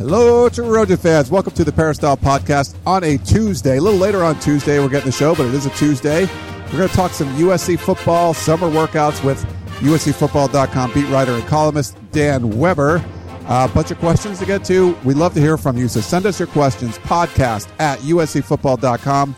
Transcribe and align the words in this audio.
Hello, 0.00 0.48
Trojan 0.48 0.96
fans. 0.96 1.30
Welcome 1.30 1.52
to 1.52 1.62
the 1.62 1.72
Peristyle 1.72 2.16
Podcast 2.16 2.74
on 2.86 3.04
a 3.04 3.18
Tuesday. 3.18 3.76
A 3.76 3.80
little 3.82 3.98
later 3.98 4.24
on 4.24 4.40
Tuesday, 4.40 4.78
we're 4.78 4.88
getting 4.88 5.10
the 5.10 5.12
show, 5.12 5.34
but 5.34 5.44
it 5.44 5.52
is 5.52 5.66
a 5.66 5.70
Tuesday. 5.70 6.24
We're 6.72 6.78
going 6.78 6.88
to 6.88 6.94
talk 6.96 7.10
some 7.10 7.28
USC 7.36 7.78
football, 7.78 8.32
summer 8.32 8.70
workouts 8.70 9.22
with 9.22 9.44
USCFootball.com 9.80 10.94
beat 10.94 11.06
writer 11.10 11.32
and 11.32 11.46
columnist 11.46 11.98
Dan 12.12 12.58
Weber. 12.58 13.04
A 13.42 13.46
uh, 13.46 13.68
bunch 13.74 13.90
of 13.90 13.98
questions 13.98 14.38
to 14.38 14.46
get 14.46 14.64
to. 14.64 14.96
We'd 15.04 15.18
love 15.18 15.34
to 15.34 15.40
hear 15.40 15.58
from 15.58 15.76
you. 15.76 15.86
So 15.86 16.00
send 16.00 16.24
us 16.24 16.38
your 16.38 16.48
questions. 16.48 16.96
Podcast 17.00 17.68
at 17.78 17.98
USCFootball.com 17.98 19.36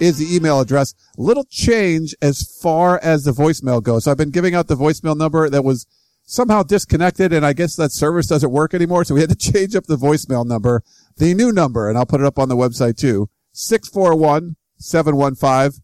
is 0.00 0.16
the 0.16 0.34
email 0.34 0.60
address. 0.60 0.94
Little 1.18 1.44
change 1.50 2.14
as 2.22 2.58
far 2.62 2.98
as 3.02 3.24
the 3.24 3.32
voicemail 3.32 3.82
goes. 3.82 4.04
So 4.04 4.10
I've 4.10 4.16
been 4.16 4.30
giving 4.30 4.54
out 4.54 4.68
the 4.68 4.74
voicemail 4.74 5.18
number 5.18 5.50
that 5.50 5.64
was 5.64 5.86
somehow 6.28 6.62
disconnected 6.62 7.32
and 7.32 7.44
I 7.44 7.54
guess 7.54 7.74
that 7.76 7.90
service 7.90 8.26
doesn't 8.26 8.52
work 8.52 8.74
anymore. 8.74 9.02
So 9.04 9.14
we 9.14 9.22
had 9.22 9.30
to 9.30 9.52
change 9.52 9.74
up 9.74 9.84
the 9.84 9.96
voicemail 9.96 10.46
number, 10.46 10.84
the 11.16 11.34
new 11.34 11.50
number, 11.50 11.88
and 11.88 11.98
I'll 11.98 12.06
put 12.06 12.20
it 12.20 12.26
up 12.26 12.38
on 12.38 12.48
the 12.48 12.56
website 12.56 12.96
too. 12.96 13.28
641 13.52 14.56
715 14.78 15.82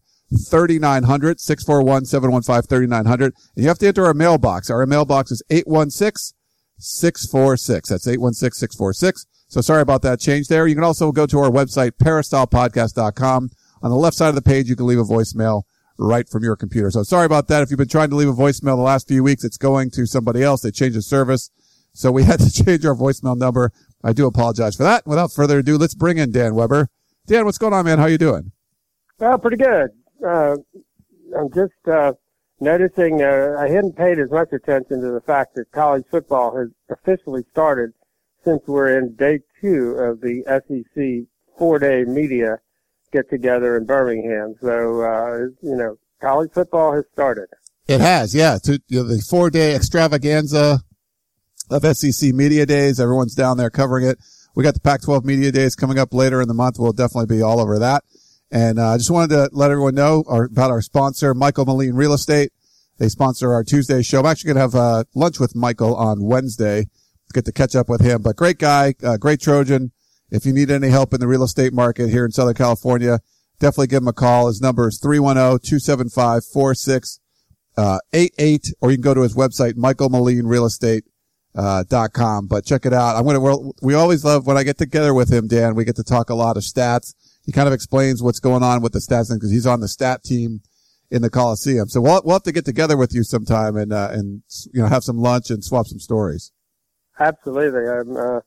3900, 0.49 1.39
641 1.39 2.05
715 2.05 2.67
3900. 2.67 3.33
And 3.55 3.63
you 3.63 3.67
have 3.67 3.79
to 3.79 3.87
enter 3.87 4.05
our 4.05 4.13
mailbox. 4.13 4.69
Our 4.69 4.85
mailbox 4.85 5.31
is 5.31 5.43
816 5.49 6.35
646. 6.77 7.89
That's 7.89 8.07
816 8.07 8.51
646. 8.51 9.25
So 9.47 9.61
sorry 9.61 9.81
about 9.81 10.01
that 10.03 10.19
change 10.19 10.47
there. 10.47 10.67
You 10.67 10.75
can 10.75 10.83
also 10.83 11.11
go 11.11 11.25
to 11.25 11.39
our 11.39 11.49
website, 11.49 11.91
peristylepodcast.com. 12.01 13.49
On 13.81 13.89
the 13.89 13.95
left 13.95 14.17
side 14.17 14.29
of 14.29 14.35
the 14.35 14.41
page, 14.41 14.67
you 14.67 14.75
can 14.75 14.87
leave 14.87 14.99
a 14.99 15.03
voicemail 15.03 15.63
right 15.97 16.27
from 16.27 16.43
your 16.43 16.55
computer. 16.55 16.91
So 16.91 17.03
sorry 17.03 17.25
about 17.25 17.47
that. 17.47 17.63
If 17.63 17.69
you've 17.69 17.77
been 17.77 17.87
trying 17.87 18.09
to 18.09 18.15
leave 18.15 18.29
a 18.29 18.33
voicemail 18.33 18.75
the 18.75 18.83
last 18.83 19.07
few 19.07 19.23
weeks, 19.23 19.43
it's 19.43 19.57
going 19.57 19.91
to 19.91 20.05
somebody 20.05 20.43
else. 20.43 20.61
They 20.61 20.71
changed 20.71 20.97
the 20.97 21.01
service. 21.01 21.49
So 21.93 22.11
we 22.11 22.23
had 22.31 22.39
to 22.39 22.51
change 22.51 22.85
our 22.85 22.95
voicemail 22.95 23.37
number. 23.37 23.71
I 24.03 24.13
do 24.13 24.27
apologize 24.27 24.75
for 24.75 24.83
that. 24.83 25.05
Without 25.07 25.31
further 25.31 25.59
ado, 25.59 25.77
let's 25.77 25.95
bring 25.95 26.17
in 26.17 26.31
Dan 26.31 26.55
Weber. 26.55 26.89
Dan, 27.25 27.45
what's 27.45 27.57
going 27.57 27.73
on, 27.73 27.85
man? 27.85 27.99
How 27.99 28.05
you 28.05 28.17
doing? 28.17 28.51
Well, 29.19 29.37
pretty 29.39 29.57
good. 29.57 29.89
Uh, 30.25 30.57
I'm 31.37 31.51
just, 31.53 31.73
uh, 31.91 32.13
noticing, 32.59 33.21
uh, 33.21 33.55
I 33.57 33.69
hadn't 33.69 33.97
paid 33.97 34.19
as 34.19 34.29
much 34.29 34.49
attention 34.53 35.01
to 35.01 35.11
the 35.11 35.21
fact 35.21 35.55
that 35.55 35.71
college 35.71 36.03
football 36.11 36.55
has 36.57 36.67
officially 36.89 37.43
started 37.51 37.93
since 38.43 38.61
we're 38.67 38.97
in 38.97 39.15
day 39.15 39.39
two 39.61 39.93
of 39.93 40.21
the 40.21 40.43
SEC 40.45 41.27
four 41.57 41.79
day 41.79 42.03
media 42.03 42.59
get 43.11 43.29
together 43.29 43.77
in 43.77 43.85
Birmingham. 43.85 44.55
So, 44.61 45.01
uh, 45.01 45.37
you 45.61 45.75
know, 45.75 45.97
college 46.21 46.51
football 46.53 46.93
has 46.93 47.05
started. 47.13 47.47
It 47.87 48.01
has, 48.01 48.33
yeah. 48.33 48.57
To, 48.63 48.81
you 48.87 48.99
know, 48.99 49.07
the 49.07 49.21
four 49.29 49.49
day 49.49 49.75
extravaganza 49.75 50.79
of 51.69 51.97
SEC 51.97 52.33
media 52.33 52.65
days. 52.65 52.99
Everyone's 52.99 53.35
down 53.35 53.57
there 53.57 53.69
covering 53.69 54.05
it. 54.05 54.17
We 54.55 54.63
got 54.63 54.73
the 54.73 54.79
Pac-12 54.79 55.25
media 55.25 55.51
days 55.51 55.75
coming 55.75 55.99
up 55.99 56.13
later 56.13 56.41
in 56.41 56.47
the 56.47 56.53
month. 56.53 56.77
We'll 56.79 56.93
definitely 56.93 57.35
be 57.35 57.41
all 57.41 57.59
over 57.59 57.79
that. 57.79 58.03
And 58.51 58.79
uh, 58.79 58.91
I 58.91 58.93
uh, 58.93 58.97
just 58.97 59.11
wanted 59.11 59.35
to 59.35 59.49
let 59.51 59.71
everyone 59.71 59.95
know 59.95 60.23
our, 60.27 60.45
about 60.45 60.71
our 60.71 60.81
sponsor, 60.81 61.33
Michael 61.33 61.65
Moline 61.65 61.95
Real 61.95 62.13
Estate. 62.13 62.51
They 62.97 63.09
sponsor 63.09 63.51
our 63.51 63.63
Tuesday 63.63 64.01
show. 64.01 64.19
I'm 64.19 64.25
actually 64.27 64.53
going 64.53 64.55
to 64.55 64.61
have 64.61 64.75
uh, 64.75 65.03
lunch 65.13 65.39
with 65.39 65.55
Michael 65.55 65.95
on 65.95 66.23
Wednesday. 66.23 66.87
Get 67.33 67.45
to 67.45 67.51
catch 67.51 67.75
up 67.75 67.89
with 67.89 67.99
him. 67.99 68.21
But 68.21 68.37
great 68.37 68.57
guy, 68.57 68.95
uh, 69.03 69.17
great 69.17 69.41
Trojan. 69.41 69.91
If 70.31 70.45
you 70.45 70.53
need 70.53 70.71
any 70.71 70.87
help 70.89 71.13
in 71.13 71.19
the 71.19 71.27
real 71.27 71.43
estate 71.43 71.73
market 71.73 72.09
here 72.09 72.25
in 72.25 72.31
Southern 72.31 72.55
California, 72.55 73.19
definitely 73.59 73.87
give 73.87 74.01
him 74.01 74.07
a 74.07 74.13
call. 74.13 74.47
His 74.47 74.61
number 74.61 74.87
is 74.87 75.01
310-275-4688, 75.01 77.19
uh, 77.77 77.97
or 78.81 78.91
you 78.91 78.97
can 78.97 79.01
go 79.01 79.13
to 79.13 79.21
his 79.21 79.35
website, 79.35 79.73
michaelmolinerealestate.com. 79.73 81.03
Uh, 81.57 82.41
but 82.47 82.65
check 82.65 82.85
it 82.85 82.93
out. 82.93 83.15
I'm 83.15 83.23
going 83.23 83.35
to, 83.35 83.71
we 83.81 83.93
always 83.93 84.25
love 84.25 84.45
when 84.47 84.57
I 84.57 84.63
get 84.63 84.77
together 84.77 85.13
with 85.13 85.31
him, 85.31 85.47
Dan, 85.47 85.75
we 85.75 85.85
get 85.85 85.95
to 85.97 86.03
talk 86.03 86.29
a 86.29 86.35
lot 86.35 86.57
of 86.57 86.63
stats. 86.63 87.13
He 87.45 87.51
kind 87.51 87.67
of 87.67 87.73
explains 87.73 88.23
what's 88.23 88.39
going 88.39 88.63
on 88.63 88.81
with 88.81 88.93
the 88.93 88.99
stats 88.99 89.31
because 89.33 89.51
he's 89.51 89.67
on 89.67 89.79
the 89.79 89.87
stat 89.87 90.23
team 90.23 90.61
in 91.11 91.21
the 91.21 91.29
Coliseum. 91.29 91.87
So 91.87 92.01
we'll, 92.01 92.21
we'll 92.25 92.35
have 92.35 92.43
to 92.43 92.51
get 92.51 92.65
together 92.65 92.97
with 92.97 93.13
you 93.13 93.23
sometime 93.23 93.77
and, 93.77 93.93
uh, 93.93 94.09
and, 94.11 94.41
you 94.73 94.81
know, 94.81 94.87
have 94.87 95.03
some 95.03 95.17
lunch 95.17 95.51
and 95.51 95.63
swap 95.63 95.85
some 95.85 95.99
stories. 95.99 96.51
Absolutely. 97.19 97.87
I'm, 97.87 98.17
uh, 98.17 98.39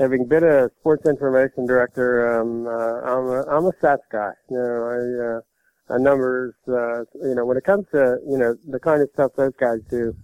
having 0.00 0.26
been 0.26 0.42
a 0.42 0.70
sports 0.80 1.06
information 1.06 1.66
director, 1.66 2.40
um, 2.40 2.66
uh, 2.66 2.70
I'm 2.70 3.26
a, 3.28 3.42
I'm 3.48 3.66
a 3.66 3.72
stats 3.72 3.98
guy. 4.10 4.30
You 4.50 4.56
know, 4.56 5.42
I, 5.88 5.94
uh, 5.94 5.98
numbers, 5.98 6.54
uh, 6.66 7.00
you 7.22 7.34
know, 7.34 7.44
when 7.44 7.56
it 7.56 7.64
comes 7.64 7.84
to, 7.92 8.18
you 8.26 8.38
know, 8.38 8.54
the 8.66 8.80
kind 8.80 9.02
of 9.02 9.10
stuff 9.12 9.32
those 9.36 9.52
guys 9.60 9.80
do, 9.90 10.16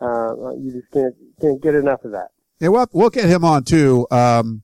uh, 0.00 0.34
you 0.56 0.72
just 0.72 0.90
can't, 0.92 1.14
can't 1.40 1.62
get 1.62 1.74
enough 1.74 2.04
of 2.04 2.12
that. 2.12 2.28
Yeah, 2.60 2.68
we'll, 2.68 2.86
we'll 2.92 3.10
get 3.10 3.28
him 3.28 3.44
on 3.44 3.64
too. 3.64 4.06
Um, 4.10 4.62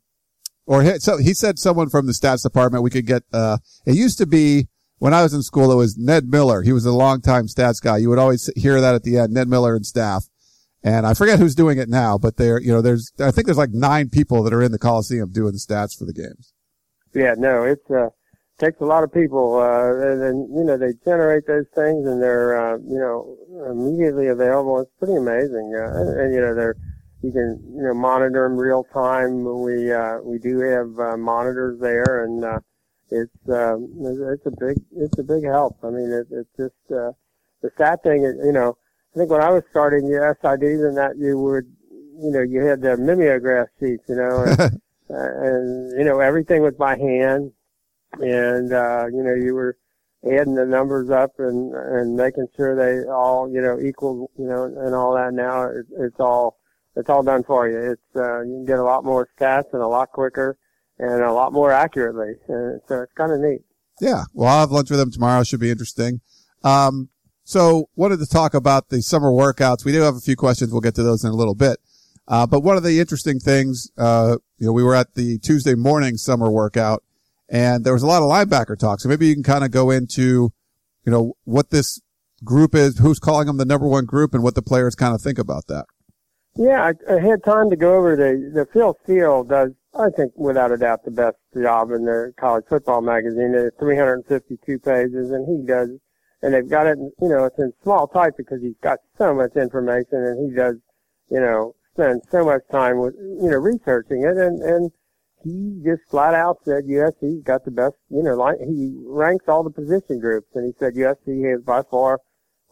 or 0.67 0.83
he, 0.83 0.99
so 1.01 1.17
he 1.17 1.35
said 1.35 1.59
someone 1.59 1.89
from 1.89 2.07
the 2.07 2.13
stats 2.13 2.43
department 2.43 2.85
we 2.85 2.91
could 2.91 3.07
get, 3.07 3.25
uh, 3.33 3.59
it 3.85 3.97
used 3.97 4.19
to 4.19 4.27
be 4.27 4.69
when 4.99 5.15
I 5.15 5.23
was 5.23 5.33
in 5.33 5.43
school, 5.43 5.73
it 5.73 5.77
was 5.77 5.97
Ned 5.97 6.29
Miller. 6.29 6.63
He 6.63 6.73
was 6.73 6.85
a 6.85 6.93
longtime 6.93 7.47
stats 7.47 7.83
guy. 7.83 7.97
You 7.97 8.11
would 8.11 8.19
always 8.19 8.51
hear 8.55 8.81
that 8.81 8.95
at 8.95 9.03
the 9.03 9.19
end, 9.19 9.33
Ned 9.33 9.49
Miller 9.49 9.75
and 9.75 9.85
staff. 9.85 10.29
And 10.83 11.07
I 11.07 11.13
forget 11.15 11.39
who's 11.39 11.55
doing 11.55 11.79
it 11.79 11.89
now, 11.89 12.17
but 12.17 12.39
there, 12.39 12.59
you 12.61 12.73
know, 12.73 12.81
there's, 12.81 13.13
I 13.21 13.31
think 13.31 13.47
there's 13.47 13.59
like 13.59 13.73
nine 13.73 14.09
people 14.09 14.43
that 14.45 14.55
are 14.55 14.63
in 14.63 14.73
the 14.73 14.79
Coliseum 14.79 15.31
doing 15.31 15.53
the 15.53 15.59
stats 15.59 15.99
for 15.99 16.07
the 16.07 16.15
games. 16.15 16.55
Yeah, 17.15 17.35
no, 17.37 17.65
it's, 17.65 17.91
uh, 17.91 18.09
takes 18.59 18.81
a 18.81 18.85
lot 18.85 19.05
of 19.05 19.13
people, 19.13 19.57
uh, 19.57 19.93
and 20.07 20.23
then, 20.23 20.49
you 20.55 20.65
know, 20.65 20.77
they 20.77 20.93
generate 21.05 21.47
those 21.47 21.67
things 21.75 22.07
and 22.07 22.23
they're, 22.23 22.57
uh, 22.57 22.77
you 22.79 22.99
know, 22.99 23.37
immediately 23.71 24.29
available. 24.29 24.81
It's 24.81 24.91
pretty 24.99 25.17
amazing. 25.17 25.75
Uh, 25.75 26.01
and, 26.01 26.21
and, 26.21 26.35
you 26.35 26.41
know, 26.41 26.55
they're, 26.55 26.77
you 27.23 27.33
can, 27.33 27.59
you 27.75 27.83
know, 27.83 27.95
monitor 27.95 28.49
them 28.49 28.57
real 28.57 28.85
time. 28.93 29.45
We, 29.45 29.93
uh, 29.93 30.19
we 30.23 30.39
do 30.39 30.61
have, 30.61 30.99
uh, 30.99 31.17
monitors 31.17 31.79
there 31.81 32.25
and, 32.25 32.45
uh, 32.45 32.61
it's, 33.11 33.49
um, 33.49 33.89
it's 34.33 34.47
a 34.47 34.51
big, 34.51 34.77
it's 34.97 35.19
a 35.19 35.25
big 35.25 35.45
help. 35.45 35.77
I 35.83 35.91
mean, 35.91 36.11
it, 36.13 36.27
it's 36.31 36.51
just, 36.57 36.93
uh, 36.93 37.13
the 37.61 37.71
sad 37.77 38.03
thing, 38.03 38.25
is, 38.25 38.35
you 38.45 38.53
know, 38.53 38.77
I 39.15 39.19
think 39.19 39.31
when 39.31 39.43
I 39.43 39.51
was 39.51 39.65
starting 39.71 40.09
the 40.09 40.37
SIDs 40.43 40.87
and 40.87 40.97
that 40.97 41.19
you 41.19 41.37
would, 41.39 41.65
you 41.91 42.31
know, 42.31 42.43
you 42.43 42.65
had 42.65 42.81
the 42.81 42.97
mimeograph 42.97 43.69
sheets, 43.81 44.05
you 44.09 44.15
know, 44.15 44.45
and, 44.45 44.61
uh, 45.11 45.15
and 45.15 45.99
you 45.99 46.05
know, 46.05 46.21
everything 46.21 46.63
was 46.63 46.75
by 46.75 46.97
hand 46.97 47.53
and, 48.21 48.73
uh, 48.73 49.07
you 49.13 49.23
know, 49.23 49.35
you 49.35 49.55
were 49.55 49.77
adding 50.25 50.55
the 50.55 50.65
numbers 50.67 51.11
up 51.11 51.33
and, 51.39 51.75
and 51.75 52.15
making 52.15 52.47
sure 52.57 52.77
they 52.77 53.09
all, 53.11 53.51
you 53.51 53.61
know, 53.61 53.81
equal, 53.81 54.31
you 54.39 54.47
know, 54.47 54.65
and 54.65 54.95
all 54.95 55.15
that. 55.15 55.33
Now 55.33 55.65
it, 55.65 55.87
it's 55.99 56.21
all, 56.21 56.59
it's 56.95 57.09
all 57.09 57.25
done 57.25 57.43
for 57.43 57.69
you. 57.69 57.93
It's, 57.93 58.17
uh, 58.17 58.43
you 58.43 58.59
can 58.59 58.65
get 58.65 58.79
a 58.79 58.85
lot 58.85 59.05
more 59.05 59.29
stats 59.39 59.73
and 59.73 59.83
a 59.83 59.89
lot 59.89 60.13
quicker 60.13 60.57
and 60.99 61.23
a 61.23 61.33
lot 61.33 61.53
more 61.53 61.73
accurately. 61.73 62.35
And 62.49 62.81
so 62.87 63.03
it's 63.03 63.13
kind 63.15 63.33
of 63.33 63.41
neat. 63.41 63.63
Yeah. 64.01 64.25
Well, 64.35 64.49
I'll 64.49 64.61
have 64.61 64.71
lunch 64.71 64.91
with 64.91 65.01
them 65.01 65.11
tomorrow. 65.11 65.43
Should 65.43 65.61
be 65.61 65.71
interesting. 65.71 66.21
Um, 66.63 67.09
so 67.51 67.89
wanted 67.97 68.21
to 68.21 68.27
talk 68.27 68.55
about 68.55 68.91
the 68.91 69.03
summer 69.03 69.33
workouts. 69.33 69.85
We 69.85 69.91
do 69.91 70.03
have 70.03 70.15
a 70.15 70.21
few 70.21 70.37
questions. 70.37 70.71
We'll 70.71 70.81
get 70.81 70.95
to 70.95 71.03
those 71.03 71.25
in 71.25 71.33
a 71.33 71.35
little 71.35 71.57
bit. 71.57 71.81
Uh, 72.29 72.47
but 72.47 72.61
one 72.61 72.77
of 72.77 72.85
the 72.85 73.01
interesting 73.01 73.41
things, 73.41 73.91
uh, 73.99 74.37
you 74.59 74.67
know, 74.69 74.73
we 74.73 74.85
were 74.85 74.95
at 74.95 75.15
the 75.15 75.37
Tuesday 75.41 75.75
morning 75.75 76.17
summer 76.17 76.49
workout 76.49 77.03
and 77.49 77.85
there 77.85 77.93
was 77.93 78.05
a 78.05 78.07
lot 78.07 78.23
of 78.23 78.31
linebacker 78.31 78.79
talk. 78.79 79.01
So 79.01 79.09
maybe 79.09 79.27
you 79.27 79.35
can 79.35 79.43
kind 79.43 79.65
of 79.65 79.73
go 79.73 79.91
into, 79.91 80.53
you 81.05 81.11
know, 81.11 81.35
what 81.43 81.71
this 81.71 82.01
group 82.45 82.77
is, 82.77 82.99
who's 82.99 83.19
calling 83.19 83.49
them 83.49 83.57
the 83.57 83.65
number 83.65 83.89
one 83.89 84.05
group 84.05 84.33
and 84.33 84.45
what 84.45 84.55
the 84.55 84.63
players 84.63 84.95
kind 84.95 85.13
of 85.13 85.21
think 85.21 85.37
about 85.37 85.67
that. 85.67 85.87
Yeah, 86.55 86.85
I, 86.85 87.13
I 87.13 87.19
had 87.19 87.43
time 87.43 87.69
to 87.71 87.77
go 87.77 87.97
over 87.97 88.15
the, 88.15 88.53
the 88.55 88.67
Phil 88.73 88.97
Steele 89.03 89.43
does, 89.43 89.71
I 89.99 90.11
think, 90.11 90.35
without 90.37 90.71
a 90.71 90.77
doubt, 90.77 91.05
the 91.05 91.11
best 91.11 91.37
job 91.61 91.91
in 91.91 92.05
the 92.05 92.33
college 92.39 92.67
football 92.69 93.01
magazine. 93.01 93.55
It's 93.57 93.77
352 93.81 94.79
pages 94.79 95.33
and 95.33 95.49
he 95.49 95.67
does 95.67 95.91
and 96.43 96.55
they've 96.55 96.69
got 96.69 96.87
it, 96.87 96.99
you 96.99 97.29
know, 97.29 97.45
it's 97.45 97.59
in 97.59 97.73
small 97.83 98.07
type 98.07 98.35
because 98.37 98.61
he's 98.63 98.79
got 98.83 98.99
so 99.19 99.35
much 99.35 99.57
information 99.57 100.19
and 100.25 100.51
he 100.51 100.57
does, 100.57 100.77
you 101.31 101.41
know, 101.41 101.75
spend 101.93 102.23
so 102.31 102.45
much 102.45 102.63
time 102.71 102.99
with, 102.99 103.15
you 103.15 103.51
know, 103.51 103.59
researching 103.59 104.23
it 104.23 104.37
and, 104.37 104.63
and 104.63 104.91
he 105.43 105.81
just 105.85 106.03
flat 106.11 106.35
out 106.35 106.59
said 106.65 106.85
USC's 106.85 107.43
got 107.43 107.65
the 107.65 107.71
best, 107.71 107.95
you 108.11 108.23
know, 108.23 108.35
like 108.35 108.59
he 108.59 108.95
ranks 109.07 109.47
all 109.49 109.63
the 109.63 109.71
position 109.71 110.19
groups 110.19 110.49
and 110.55 110.67
he 110.67 110.73
said 110.79 110.95
USC 110.95 111.51
has 111.51 111.63
by 111.63 111.83
far, 111.91 112.21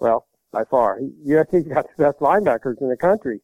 well, 0.01 0.27
by 0.53 0.65
far, 0.65 1.01
USC's 1.27 1.69
got 1.69 1.87
the 1.97 2.05
best 2.05 2.19
linebackers 2.19 2.81
in 2.81 2.89
the 2.89 2.97
country. 2.97 3.41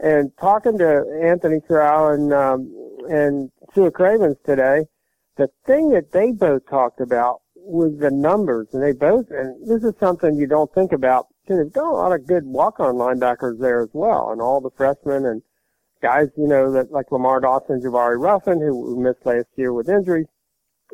And 0.00 0.32
talking 0.40 0.78
to 0.78 1.20
Anthony 1.22 1.60
Terrell 1.66 2.08
and, 2.08 2.32
um, 2.32 2.72
and 3.08 3.50
Sua 3.74 3.90
Cravens 3.90 4.36
today, 4.44 4.86
the 5.36 5.48
thing 5.66 5.90
that 5.90 6.12
they 6.12 6.32
both 6.32 6.68
talked 6.68 7.00
about 7.00 7.40
was 7.64 7.96
the 7.98 8.10
numbers, 8.10 8.68
and 8.72 8.82
they 8.82 8.92
both, 8.92 9.26
and 9.30 9.66
this 9.66 9.82
is 9.82 9.94
something 9.98 10.36
you 10.36 10.46
don't 10.46 10.72
think 10.74 10.92
about, 10.92 11.26
they've 11.48 11.72
got 11.72 11.90
a 11.90 11.94
lot 11.94 12.12
of 12.12 12.26
good 12.26 12.44
walk-on 12.44 12.94
linebackers 12.94 13.58
there 13.58 13.82
as 13.82 13.90
well, 13.92 14.30
and 14.30 14.40
all 14.40 14.60
the 14.60 14.70
freshmen 14.76 15.26
and 15.26 15.42
guys, 16.02 16.28
you 16.36 16.46
know, 16.46 16.70
that 16.72 16.90
like 16.92 17.10
Lamar 17.10 17.40
Dawson, 17.40 17.80
Jabari 17.80 18.20
Ruffin, 18.20 18.60
who 18.60 19.00
missed 19.00 19.24
last 19.24 19.46
year 19.56 19.72
with 19.72 19.88
injuries, 19.88 20.26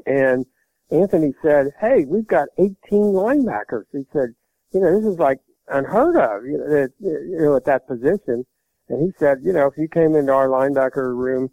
and 0.06 0.46
Anthony 0.90 1.32
said, 1.42 1.72
"Hey, 1.80 2.04
we've 2.04 2.26
got 2.26 2.48
18 2.58 2.76
linebackers." 2.90 3.84
He 3.92 4.06
said, 4.12 4.34
"You 4.72 4.80
know, 4.80 5.00
this 5.00 5.12
is 5.12 5.18
like 5.18 5.38
unheard 5.68 6.16
of, 6.16 6.44
you 6.44 6.58
know, 6.58 6.82
at, 6.84 6.90
you 6.98 7.38
know, 7.40 7.56
at 7.56 7.64
that 7.64 7.86
position." 7.86 8.44
And 8.88 9.02
he 9.02 9.12
said, 9.18 9.38
"You 9.42 9.52
know, 9.52 9.66
if 9.66 9.76
you 9.76 9.88
came 9.88 10.14
into 10.14 10.32
our 10.32 10.48
linebacker 10.48 11.14
room, 11.16 11.50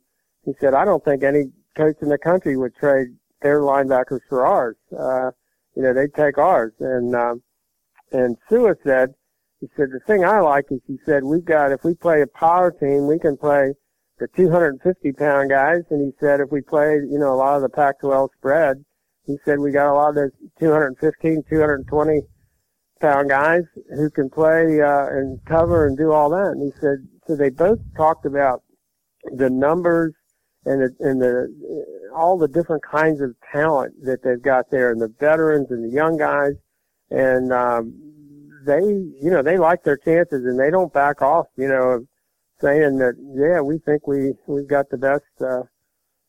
he 0.48 0.54
said, 0.62 0.74
I 0.74 0.86
don't 0.86 1.04
think 1.04 1.24
any 1.24 1.52
coach 1.76 1.98
in 2.02 2.08
the 2.08 2.18
country 2.18 2.56
would 2.56 2.74
trade 2.74 3.08
their 3.42 3.62
linebackers 3.62 4.22
for 4.30 4.46
ours. 4.46 4.78
Uh, 4.92 5.32
you 5.76 5.84
know, 5.84 5.94
they'd 5.94 6.14
take 6.14 6.38
ours." 6.38 6.74
And 6.80 7.16
um, 7.16 7.44
and 8.12 8.38
Sua 8.50 8.76
said, 8.84 9.14
he 9.60 9.68
said, 9.76 9.90
"The 9.92 10.00
thing 10.06 10.24
I 10.24 10.40
like 10.40 10.66
is 10.72 10.80
he 10.88 10.98
said 11.06 11.24
we've 11.24 11.46
got 11.46 11.72
if 11.72 11.84
we 11.84 11.96
play 11.96 12.22
a 12.22 12.28
power 12.28 12.72
team, 12.72 13.08
we 13.08 13.20
can 13.20 13.38
play." 13.38 13.74
the 14.20 14.28
250 14.36 15.12
pound 15.14 15.50
guys. 15.50 15.82
And 15.90 16.02
he 16.02 16.12
said 16.20 16.40
if 16.40 16.52
we 16.52 16.62
play, 16.62 16.96
you 16.96 17.20
know, 17.20 17.34
a 17.34 17.38
lot 17.38 17.56
of 17.56 17.62
the 17.62 17.70
Pac-12 17.70 18.30
spread, 18.38 18.84
he 19.26 19.38
said 19.46 19.60
we 19.60 19.72
got 19.72 19.92
a 19.92 19.94
lot 19.94 20.10
of 20.10 20.16
those 20.16 20.32
215, 20.60 21.44
220 21.50 22.22
pound 23.02 23.30
guys 23.30 23.64
who 23.96 24.10
can 24.10 24.30
play 24.30 24.82
uh, 24.82 25.08
and 25.08 25.44
cover 25.46 25.86
and 25.86 25.98
do 25.98 26.12
all 26.12 26.30
that. 26.30 26.54
And 26.56 26.64
he 26.64 26.72
said 26.80 27.08
so. 27.28 27.36
They 27.36 27.50
both 27.50 27.80
talked 27.96 28.26
about 28.26 28.64
the 29.36 29.50
numbers 29.50 30.14
and 30.68 30.82
the, 30.82 30.96
and 31.00 31.22
the 31.22 32.12
all 32.16 32.38
the 32.38 32.48
different 32.48 32.84
kinds 32.84 33.22
of 33.22 33.36
talent 33.52 33.94
that 34.04 34.24
they've 34.24 34.42
got 34.42 34.70
there, 34.70 34.92
and 34.92 35.02
the 35.02 35.14
veterans 35.20 35.68
and 35.72 35.84
the 35.84 35.94
young 35.94 36.18
guys, 36.18 36.54
and 37.10 37.54
um, 37.54 37.94
they 38.66 38.82
you 38.82 39.30
know 39.32 39.42
they 39.42 39.58
like 39.58 39.84
their 39.84 39.98
chances 39.98 40.46
and 40.46 40.60
they 40.60 40.70
don't 40.70 40.94
back 40.94 41.22
off. 41.22 41.48
You 41.56 41.68
know, 41.70 42.06
saying 42.62 42.98
that 42.98 43.16
yeah 43.36 43.62
we 43.62 43.80
think 43.80 44.08
we 44.08 44.34
we've 44.48 44.68
got 44.68 44.90
the 44.90 44.98
best 44.98 45.24
uh, 45.42 45.64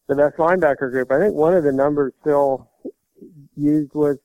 the 0.08 0.16
best 0.16 0.36
linebacker 0.36 0.90
group. 0.90 1.12
I 1.12 1.18
think 1.18 1.34
one 1.34 1.54
of 1.54 1.64
the 1.64 1.72
numbers 1.72 2.12
still 2.20 2.68
used 3.56 3.94
was, 3.94 4.16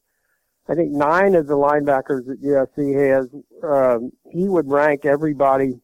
I 0.69 0.75
think 0.75 0.91
nine 0.91 1.35
of 1.35 1.47
the 1.47 1.55
linebackers 1.55 2.25
that 2.27 2.41
USC 2.41 3.17
has, 3.17 3.27
um, 3.63 4.11
he 4.31 4.47
would 4.47 4.69
rank 4.69 5.05
everybody 5.05 5.81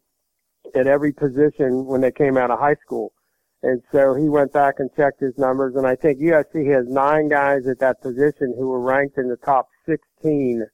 at 0.73 0.87
every 0.87 1.11
position 1.11 1.85
when 1.85 2.01
they 2.01 2.11
came 2.11 2.37
out 2.37 2.49
of 2.49 2.59
high 2.59 2.77
school. 2.85 3.11
And 3.61 3.81
so 3.91 4.13
he 4.15 4.29
went 4.29 4.53
back 4.53 4.75
and 4.79 4.89
checked 4.95 5.19
his 5.19 5.37
numbers, 5.37 5.75
and 5.75 5.85
I 5.85 5.95
think 5.95 6.19
USC 6.19 6.73
has 6.73 6.87
nine 6.87 7.27
guys 7.27 7.67
at 7.67 7.79
that 7.79 8.01
position 8.01 8.55
who 8.57 8.67
were 8.67 8.79
ranked 8.79 9.17
in 9.17 9.27
the 9.27 9.35
top 9.35 9.67
16 9.85 10.65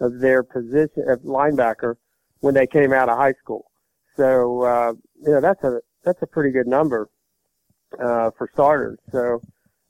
of 0.00 0.20
their 0.20 0.42
position 0.42 1.08
of 1.08 1.20
linebacker 1.20 1.94
when 2.40 2.52
they 2.52 2.66
came 2.66 2.92
out 2.92 3.08
of 3.08 3.16
high 3.16 3.32
school. 3.32 3.70
So 4.16 4.62
uh, 4.62 4.92
you 5.22 5.32
know 5.32 5.40
that's 5.40 5.64
a 5.64 5.80
that's 6.04 6.20
a 6.20 6.26
pretty 6.26 6.50
good 6.50 6.66
number 6.66 7.08
uh, 7.98 8.30
for 8.36 8.50
starters. 8.52 8.98
So 9.10 9.40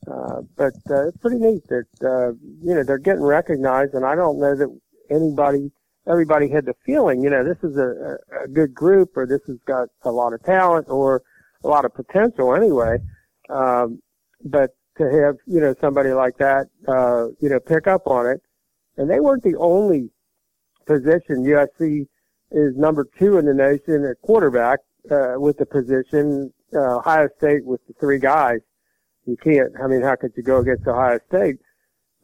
uh, 0.06 0.42
but 0.56 0.74
uh, 0.90 1.08
it's 1.08 1.16
pretty 1.18 1.38
neat 1.38 1.66
that 1.68 1.86
uh, 2.02 2.32
you 2.62 2.74
know 2.74 2.84
they're 2.84 2.98
getting 2.98 3.22
recognized, 3.22 3.94
and 3.94 4.04
I 4.04 4.14
don't 4.14 4.38
know 4.38 4.54
that 4.54 4.68
anybody, 5.10 5.70
everybody 6.06 6.48
had 6.48 6.66
the 6.66 6.74
feeling, 6.84 7.22
you 7.22 7.30
know, 7.30 7.44
this 7.44 7.62
is 7.62 7.76
a, 7.76 8.18
a 8.44 8.48
good 8.48 8.74
group, 8.74 9.16
or 9.16 9.26
this 9.26 9.40
has 9.46 9.58
got 9.66 9.88
a 10.02 10.10
lot 10.10 10.32
of 10.32 10.42
talent, 10.42 10.88
or 10.88 11.22
a 11.64 11.68
lot 11.68 11.84
of 11.84 11.94
potential 11.94 12.54
anyway. 12.54 12.98
Um, 13.48 14.00
but 14.44 14.70
to 14.98 15.04
have 15.04 15.36
you 15.46 15.60
know 15.60 15.74
somebody 15.80 16.12
like 16.12 16.36
that, 16.38 16.66
uh, 16.86 17.26
you 17.40 17.48
know, 17.48 17.60
pick 17.60 17.86
up 17.86 18.06
on 18.06 18.26
it, 18.26 18.40
and 18.96 19.10
they 19.10 19.20
weren't 19.20 19.42
the 19.42 19.56
only 19.56 20.10
position. 20.86 21.44
USC 21.44 22.06
is 22.50 22.76
number 22.76 23.06
two 23.18 23.38
in 23.38 23.46
the 23.46 23.54
nation 23.54 24.04
at 24.04 24.20
quarterback 24.22 24.80
uh, 25.10 25.34
with 25.36 25.58
the 25.58 25.66
position. 25.66 26.52
Uh, 26.74 26.98
Ohio 26.98 27.28
State 27.38 27.64
with 27.64 27.80
the 27.86 27.94
three 28.00 28.18
guys 28.18 28.58
you 29.26 29.36
can't. 29.36 29.72
I 29.82 29.86
mean, 29.86 30.02
how 30.02 30.16
could 30.16 30.32
you 30.36 30.42
go 30.42 30.58
against 30.58 30.86
Ohio 30.86 31.18
State? 31.28 31.56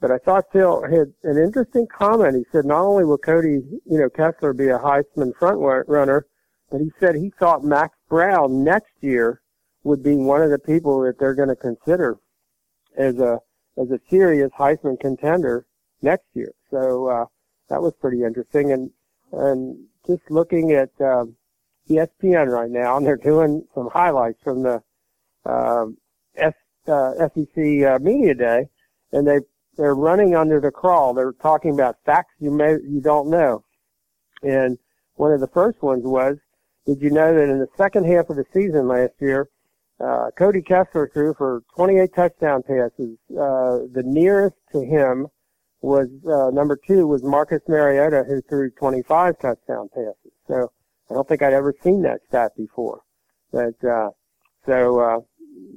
But 0.01 0.11
I 0.11 0.19
thought 0.19 0.47
Phil 0.53 0.83
had 0.83 1.13
an 1.25 1.37
interesting 1.37 1.87
comment. 1.87 2.37
He 2.37 2.45
said 2.53 2.65
not 2.65 2.83
only 2.83 3.05
will 3.05 3.19
Cody, 3.19 3.61
you 3.85 3.99
know, 3.99 4.09
Kessler 4.09 4.53
be 4.53 4.69
a 4.69 4.79
Heisman 4.79 5.33
front 5.39 5.59
runner, 5.89 6.27
but 6.71 6.81
he 6.81 6.91
said 6.99 7.17
he 7.17 7.33
thought 7.39 7.65
Max 7.65 7.97
Browne 8.11 8.62
next 8.65 8.93
year 9.01 9.41
would 9.85 10.03
be 10.03 10.17
one 10.17 10.43
of 10.43 10.51
the 10.51 10.59
people 10.59 11.01
that 11.03 11.19
they're 11.19 11.35
going 11.35 11.49
to 11.49 11.57
consider 11.57 12.19
as 12.99 13.19
a 13.19 13.41
as 13.79 13.91
a 13.91 14.01
serious 14.11 14.51
Heisman 14.59 15.01
contender 15.01 15.65
next 16.03 16.27
year. 16.35 16.53
So 16.71 17.07
uh, 17.07 17.25
that 17.71 17.81
was 17.81 17.95
pretty 17.99 18.23
interesting. 18.25 18.73
And 18.73 18.91
and 19.33 19.87
just 20.07 20.29
looking 20.29 20.73
at 20.73 20.91
uh, 21.01 21.25
ESPN 21.89 22.49
right 22.49 22.71
now, 22.71 22.97
and 22.97 23.07
they're 23.07 23.17
doing 23.17 23.65
some 23.75 23.89
highlights 23.91 24.43
from 24.43 24.65
the 24.65 24.83
uh, 25.47 25.87
S 26.37 26.55
uh, 26.89 27.12
SEC 27.29 27.57
uh, 27.57 27.99
media 28.01 28.35
day, 28.35 28.69
and 29.12 29.27
they 29.27 29.39
they're 29.79 29.95
running 29.95 30.35
under 30.35 30.61
the 30.61 30.71
crawl. 30.71 31.15
They're 31.15 31.33
talking 31.33 31.73
about 31.73 31.97
facts 32.05 32.35
you 32.41 32.51
may 32.51 32.73
you 32.73 33.01
don't 33.01 33.31
know, 33.31 33.65
and 34.43 34.79
one 35.15 35.33
of 35.33 35.41
the 35.41 35.49
first 35.49 35.81
ones 35.83 36.03
was, 36.05 36.39
did 36.91 37.03
you 37.03 37.11
know 37.11 37.33
that 37.33 37.49
in 37.49 37.61
the 37.61 37.69
second 37.77 38.05
half 38.05 38.31
of 38.31 38.37
the 38.37 38.45
season 38.53 38.89
last 38.89 39.13
year, 39.21 39.49
uh, 40.01 40.31
Cody 40.37 40.61
Kessler 40.61 41.09
threw 41.15 41.35
for 41.35 41.63
28 41.77 42.13
touchdown 42.13 42.63
passes. 42.63 43.17
Uh, 43.31 43.87
the 43.93 44.03
nearest 44.05 44.57
to 44.73 44.81
him 44.81 45.29
was 45.83 46.09
uh, 46.27 46.51
number 46.51 46.77
two 46.77 47.07
was 47.07 47.23
Marcus 47.23 47.61
Mariota, 47.69 48.25
who 48.27 48.43
threw 48.43 48.71
25 48.73 49.39
touchdown 49.39 49.89
passes. 49.95 50.33
So 50.49 50.73
I 51.09 51.15
don't 51.15 51.29
think 51.29 51.43
I'd 51.43 51.53
ever 51.53 51.73
seen 51.81 52.03
that 52.03 52.23
stat 52.29 52.57
before. 52.57 53.03
But 53.53 53.85
uh, 53.89 54.11
so 54.67 54.99
uh, 54.99 55.19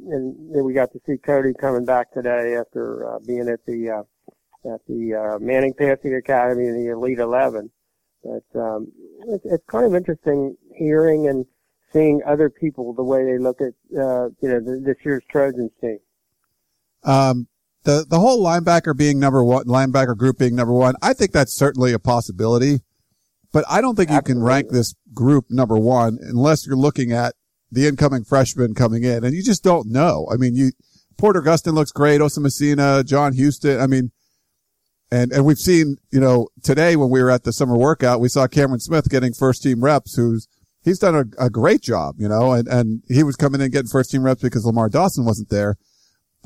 and 0.09 0.55
then 0.55 0.63
we 0.63 0.73
got 0.73 0.91
to 0.93 0.99
see 1.05 1.17
Cody 1.17 1.53
coming 1.53 1.85
back 1.85 2.11
today 2.11 2.55
after 2.55 3.07
uh, 3.07 3.19
being 3.19 3.47
at 3.49 3.63
the 3.67 3.89
uh, 3.89 4.73
at 4.73 4.81
the 4.87 5.13
uh, 5.13 5.39
Manning 5.39 5.75
Passing 5.75 6.15
Academy 6.15 6.65
in 6.65 6.83
the 6.83 6.91
Elite 6.91 7.19
Eleven. 7.19 7.69
But 8.23 8.59
um, 8.59 8.91
it's, 9.27 9.45
it's 9.45 9.65
kind 9.67 9.85
of 9.85 9.95
interesting 9.95 10.55
hearing 10.75 11.27
and 11.27 11.45
seeing 11.91 12.21
other 12.25 12.49
people 12.49 12.93
the 12.93 13.03
way 13.03 13.23
they 13.23 13.37
look 13.37 13.61
at 13.61 13.73
uh, 13.97 14.29
you 14.41 14.49
know 14.49 14.59
this 14.59 14.97
year's 15.03 15.23
Trojans 15.29 15.71
team. 15.79 15.99
Um, 17.03 17.47
the 17.83 18.05
the 18.09 18.19
whole 18.19 18.43
linebacker 18.43 18.95
being 18.97 19.19
number 19.19 19.43
one, 19.43 19.65
linebacker 19.65 20.17
group 20.17 20.37
being 20.39 20.55
number 20.55 20.73
one, 20.73 20.95
I 21.01 21.13
think 21.13 21.31
that's 21.31 21.53
certainly 21.53 21.93
a 21.93 21.99
possibility. 21.99 22.81
But 23.51 23.65
I 23.69 23.81
don't 23.81 23.95
think 23.95 24.09
you 24.09 24.15
Absolutely. 24.15 24.41
can 24.41 24.47
rank 24.47 24.69
this 24.69 24.95
group 25.13 25.45
number 25.49 25.77
one 25.77 26.17
unless 26.21 26.65
you're 26.65 26.75
looking 26.75 27.11
at 27.11 27.35
the 27.71 27.87
incoming 27.87 28.23
freshman 28.23 28.73
coming 28.73 29.03
in, 29.03 29.23
and 29.23 29.33
you 29.33 29.43
just 29.43 29.63
don't 29.63 29.89
know. 29.89 30.27
I 30.31 30.37
mean, 30.37 30.55
you 30.55 30.71
Porter 31.17 31.41
Gustin 31.41 31.73
looks 31.73 31.91
great, 31.91 32.21
Osa 32.21 32.39
Masina, 32.39 33.05
John 33.05 33.33
Houston. 33.33 33.79
I 33.79 33.87
mean, 33.87 34.11
and 35.11 35.31
and 35.31 35.45
we've 35.45 35.59
seen, 35.59 35.97
you 36.11 36.19
know, 36.19 36.47
today 36.63 36.95
when 36.95 37.09
we 37.09 37.21
were 37.21 37.29
at 37.29 37.43
the 37.43 37.53
summer 37.53 37.77
workout, 37.77 38.19
we 38.19 38.29
saw 38.29 38.47
Cameron 38.47 38.79
Smith 38.79 39.09
getting 39.09 39.33
first 39.33 39.61
team 39.61 39.83
reps, 39.83 40.15
who's 40.15 40.47
he's 40.83 40.99
done 40.99 41.15
a, 41.15 41.45
a 41.45 41.49
great 41.49 41.81
job, 41.81 42.15
you 42.17 42.27
know, 42.27 42.53
and 42.53 42.67
and 42.67 43.03
he 43.07 43.23
was 43.23 43.35
coming 43.35 43.61
in 43.61 43.71
getting 43.71 43.89
first 43.89 44.11
team 44.11 44.23
reps 44.23 44.41
because 44.41 44.65
Lamar 44.65 44.89
Dawson 44.89 45.25
wasn't 45.25 45.49
there. 45.49 45.75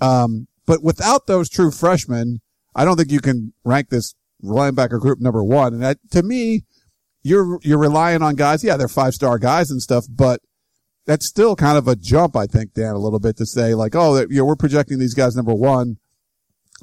Um, 0.02 0.48
but 0.66 0.84
without 0.84 1.28
those 1.28 1.50
true 1.50 1.72
freshmen, 1.72 2.42
I 2.76 2.86
don't 2.86 2.98
think 2.98 3.12
you 3.12 3.22
can 3.22 3.54
rank 3.64 3.90
this 3.90 4.14
linebacker 4.44 5.00
group 5.00 5.20
number 5.20 5.44
one. 5.44 5.74
And 5.74 5.82
that, 5.82 5.98
to 6.12 6.24
me, 6.24 6.64
you're 7.24 7.60
you're 7.64 7.80
relying 7.80 8.22
on 8.22 8.36
guys. 8.36 8.64
Yeah, 8.64 8.78
they're 8.78 8.88
five 8.88 9.14
star 9.14 9.40
guys 9.40 9.72
and 9.72 9.82
stuff, 9.82 10.06
but 10.10 10.42
that's 11.06 11.26
still 11.26 11.56
kind 11.56 11.78
of 11.78 11.88
a 11.88 11.96
jump, 11.96 12.36
I 12.36 12.46
think, 12.46 12.74
Dan, 12.74 12.94
a 12.94 13.00
little 13.00 13.20
bit 13.20 13.38
to 13.38 13.46
say 13.46 13.74
like, 13.74 13.96
oh, 13.96 14.20
you 14.30 14.38
know, 14.38 14.46
we're 14.46 14.58
projecting 14.58 15.00
these 15.00 15.14
guys 15.14 15.36
number 15.36 15.54
one. 15.54 15.98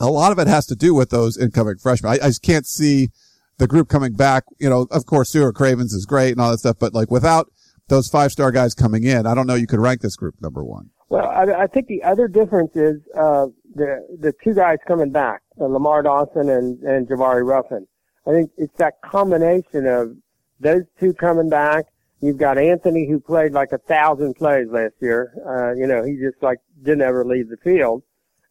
A 0.01 0.07
lot 0.07 0.33
of 0.33 0.39
it 0.39 0.49
has 0.49 0.67
to 0.67 0.75
do 0.75 0.95
with 0.95 1.11
those 1.11 1.39
incoming 1.39 1.77
freshmen. 1.77 2.13
I, 2.13 2.25
I 2.25 2.29
just 2.29 2.43
can't 2.43 2.67
see 2.67 3.11
the 3.59 3.67
group 3.67 3.89
coming 3.89 4.15
back. 4.15 4.45
You 4.59 4.69
know, 4.71 4.87
of 4.91 5.07
course, 5.07 5.31
Stewart 5.31 5.55
Cravens 5.55 5.93
is 5.93 6.07
great 6.07 6.33
and 6.33 6.41
all 6.41 6.51
that 6.51 6.59
stuff, 6.59 6.77
but 6.79 6.95
like 6.95 7.11
without 7.11 7.47
those 7.89 8.09
five 8.09 8.33
star 8.33 8.51
guys 8.51 8.75
coming 8.75 9.05
in, 9.05 9.27
I 9.27 9.35
don't 9.35 9.47
know 9.47 9.55
you 9.55 9.67
could 9.67 9.81
rank 9.81 10.01
this 10.01 10.17
group 10.17 10.35
number 10.41 10.65
one. 10.65 10.91
Well, 11.09 11.27
I, 11.27 11.65
I 11.65 11.67
think 11.67 11.87
the 11.87 12.03
other 12.03 12.29
difference 12.29 12.75
is 12.75 13.01
uh, 13.17 13.47
the 13.75 14.07
the 14.21 14.33
two 14.43 14.55
guys 14.55 14.79
coming 14.87 15.11
back, 15.11 15.43
uh, 15.61 15.67
Lamar 15.67 16.03
Dawson 16.03 16.49
and 16.49 16.83
and 16.83 17.09
Jabari 17.09 17.47
Ruffin. 17.47 17.87
I 18.27 18.31
think 18.31 18.51
it's 18.57 18.77
that 18.79 18.95
combination 19.05 19.87
of 19.87 20.17
those 20.61 20.85
two 20.99 21.13
coming 21.13 21.51
back 21.51 21.87
You've 22.25 22.39
got 22.39 22.57
Anthony 22.57 23.07
who 23.07 23.21
played 23.21 23.53
like 23.53 23.73
a 23.73 23.79
thousand 23.79 24.37
plays 24.37 24.67
last 24.71 24.95
year. 25.03 25.35
Uh, 25.47 25.75
you 25.79 25.87
know, 25.87 26.03
he 26.03 26.17
just 26.17 26.43
like 26.43 26.57
didn't 26.83 27.03
ever 27.03 27.23
leave 27.23 27.51
the 27.51 27.59
field. 27.59 28.03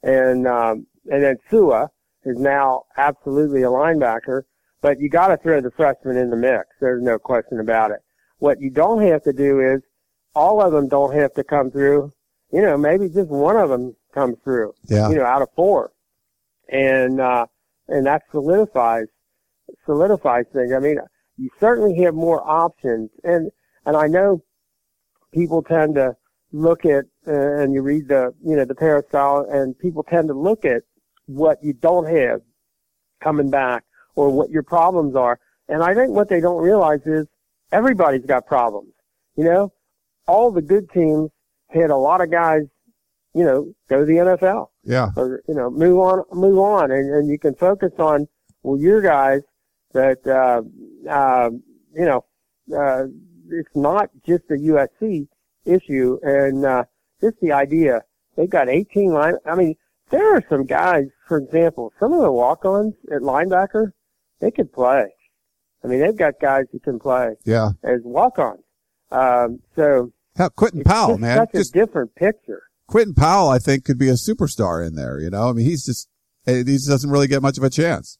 And, 0.04 0.48
um, 0.48 0.86
and 1.10 1.24
then 1.24 1.38
Sua 1.50 1.88
is 2.24 2.38
now 2.38 2.84
absolutely 2.98 3.64
a 3.64 3.70
linebacker, 3.70 4.44
but 4.84 5.00
you 5.00 5.10
got 5.10 5.30
to 5.30 5.38
throw 5.38 5.62
the 5.62 5.72
freshmen 5.72 6.18
in 6.18 6.30
the 6.30 6.36
mix. 6.36 6.68
There's 6.82 7.02
no 7.02 7.18
question 7.18 7.62
about 7.62 7.92
it. 7.92 8.00
What 8.40 8.60
you 8.60 8.70
don't 8.70 9.02
have 9.02 9.24
to 9.24 9.32
do 9.32 9.62
is 9.62 9.82
all 10.36 10.62
of 10.62 10.74
them 10.74 10.90
don't 10.90 11.16
have 11.16 11.34
to 11.36 11.44
come 11.44 11.72
through. 11.72 12.12
You 12.52 12.62
know, 12.62 12.78
maybe 12.78 13.08
just 13.08 13.30
one 13.30 13.56
of 13.56 13.70
them 13.70 13.96
comes 14.14 14.38
through. 14.44 14.74
Yeah. 14.88 15.10
You 15.10 15.16
know, 15.16 15.26
out 15.26 15.42
of 15.42 15.48
four, 15.56 15.94
and 16.68 17.20
uh, 17.20 17.46
and 17.88 18.06
that 18.06 18.24
solidifies 18.30 19.08
solidifies 19.86 20.46
things. 20.54 20.74
I 20.74 20.80
mean, 20.80 20.98
you 21.38 21.50
certainly 21.60 22.04
have 22.04 22.14
more 22.14 22.48
options, 22.48 23.10
and 23.24 23.50
and 23.86 23.96
I 23.96 24.08
know 24.08 24.44
people 25.34 25.64
tend 25.64 25.96
to 25.96 26.16
look 26.52 26.86
at 26.86 27.06
uh, 27.26 27.32
and 27.32 27.74
you 27.74 27.82
read 27.82 28.10
the 28.10 28.34
you 28.46 28.58
know 28.58 28.66
the 28.66 28.76
peristyle, 28.76 29.48
and 29.50 29.80
people 29.80 30.04
tend 30.04 30.28
to 30.28 30.34
look 30.34 30.66
at 30.66 30.84
what 31.26 31.64
you 31.64 31.72
don't 31.72 32.06
have 32.06 32.42
coming 33.22 33.50
back 33.50 33.86
or 34.16 34.30
what 34.30 34.50
your 34.50 34.64
problems 34.64 35.16
are. 35.16 35.40
And 35.68 35.82
I 35.84 35.94
think 35.94 36.12
what 36.12 36.30
they 36.30 36.42
don't 36.42 36.62
realize 36.62 37.02
is 37.06 37.26
everybody's 37.72 38.26
got 38.26 38.46
problems. 38.46 38.94
You 39.36 39.46
know, 39.46 39.74
all 40.28 40.52
the 40.52 40.62
good 40.62 40.90
teams 40.92 41.32
had 41.70 41.90
a 41.90 41.96
lot 41.98 42.22
of 42.22 42.30
guys, 42.32 42.64
you 43.34 43.44
know, 43.44 43.74
go 43.90 44.00
to 44.00 44.06
the 44.06 44.14
NFL 44.18 44.68
Yeah. 44.84 45.10
or, 45.16 45.42
you 45.48 45.56
know, 45.56 45.70
move 45.70 45.98
on, 46.00 46.24
move 46.32 46.60
on. 46.60 46.92
And, 46.92 47.10
and 47.14 47.30
you 47.30 47.40
can 47.40 47.56
focus 47.56 47.94
on, 47.98 48.28
well, 48.62 48.80
your 48.80 49.02
guys 49.02 49.42
that, 49.94 50.26
uh, 50.28 50.62
uh, 51.10 51.50
you 51.94 52.06
know, 52.06 52.26
uh, 52.76 53.06
it's 53.50 53.76
not 53.76 54.10
just 54.26 54.44
a 54.50 54.54
USC 54.54 55.28
issue 55.66 56.20
and, 56.24 56.66
uh, 56.66 56.84
just 57.22 57.40
the 57.42 57.52
idea 57.52 58.02
they've 58.36 58.50
got 58.50 58.70
18 58.70 59.12
line. 59.14 59.36
I 59.46 59.56
mean, 59.56 59.76
there 60.10 60.36
are 60.36 60.44
some 60.50 60.66
guys, 60.66 61.06
for 61.28 61.38
example, 61.38 61.92
some 62.00 62.14
of 62.14 62.22
the 62.22 62.32
walk-ons 62.32 62.94
at 63.12 63.22
linebacker, 63.22 63.92
they 64.44 64.52
could 64.52 64.72
play. 64.74 65.06
I 65.84 65.88
mean, 65.88 66.00
they've 66.02 66.16
got 66.16 66.34
guys 66.42 66.66
who 66.72 66.80
can 66.80 67.00
play 67.00 67.36
Yeah. 67.46 67.70
as 67.84 68.02
walk-ons. 68.04 68.60
Um, 69.12 69.60
so 69.76 70.12
Hell, 70.36 70.50
Quinton 70.50 70.84
Powell, 70.84 71.10
just 71.12 71.22
man. 71.22 71.38
such 71.38 71.52
Just 71.54 71.76
a 71.76 71.80
different 71.80 72.16
picture. 72.16 72.64
Quinton 72.88 73.14
Powell, 73.14 73.50
I 73.50 73.60
think, 73.60 73.86
could 73.86 73.98
be 73.98 74.10
a 74.10 74.14
superstar 74.14 74.86
in 74.86 74.96
there. 74.96 75.20
You 75.20 75.30
know, 75.30 75.50
I 75.50 75.54
mean, 75.54 75.66
he's 75.66 75.86
just 75.86 76.10
eh, 76.48 76.58
he 76.58 76.64
just 76.64 76.88
doesn't 76.90 77.10
really 77.10 77.28
get 77.28 77.42
much 77.42 77.58
of 77.58 77.64
a 77.64 77.70
chance. 77.70 78.18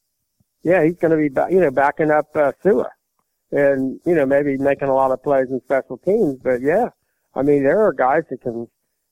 Yeah, 0.62 0.82
he's 0.84 0.96
going 0.96 1.10
to 1.10 1.16
be, 1.16 1.54
you 1.54 1.60
know, 1.60 1.70
backing 1.70 2.10
up 2.10 2.34
uh, 2.34 2.52
Sua, 2.62 2.88
and 3.52 4.00
you 4.06 4.14
know 4.14 4.24
maybe 4.24 4.56
making 4.56 4.88
a 4.88 4.94
lot 4.94 5.10
of 5.10 5.22
plays 5.22 5.48
in 5.50 5.60
special 5.64 5.98
teams. 5.98 6.36
But 6.42 6.62
yeah, 6.62 6.88
I 7.34 7.42
mean 7.42 7.62
there 7.64 7.82
are 7.82 7.92
guys 7.92 8.22
that 8.30 8.40
can, 8.40 8.66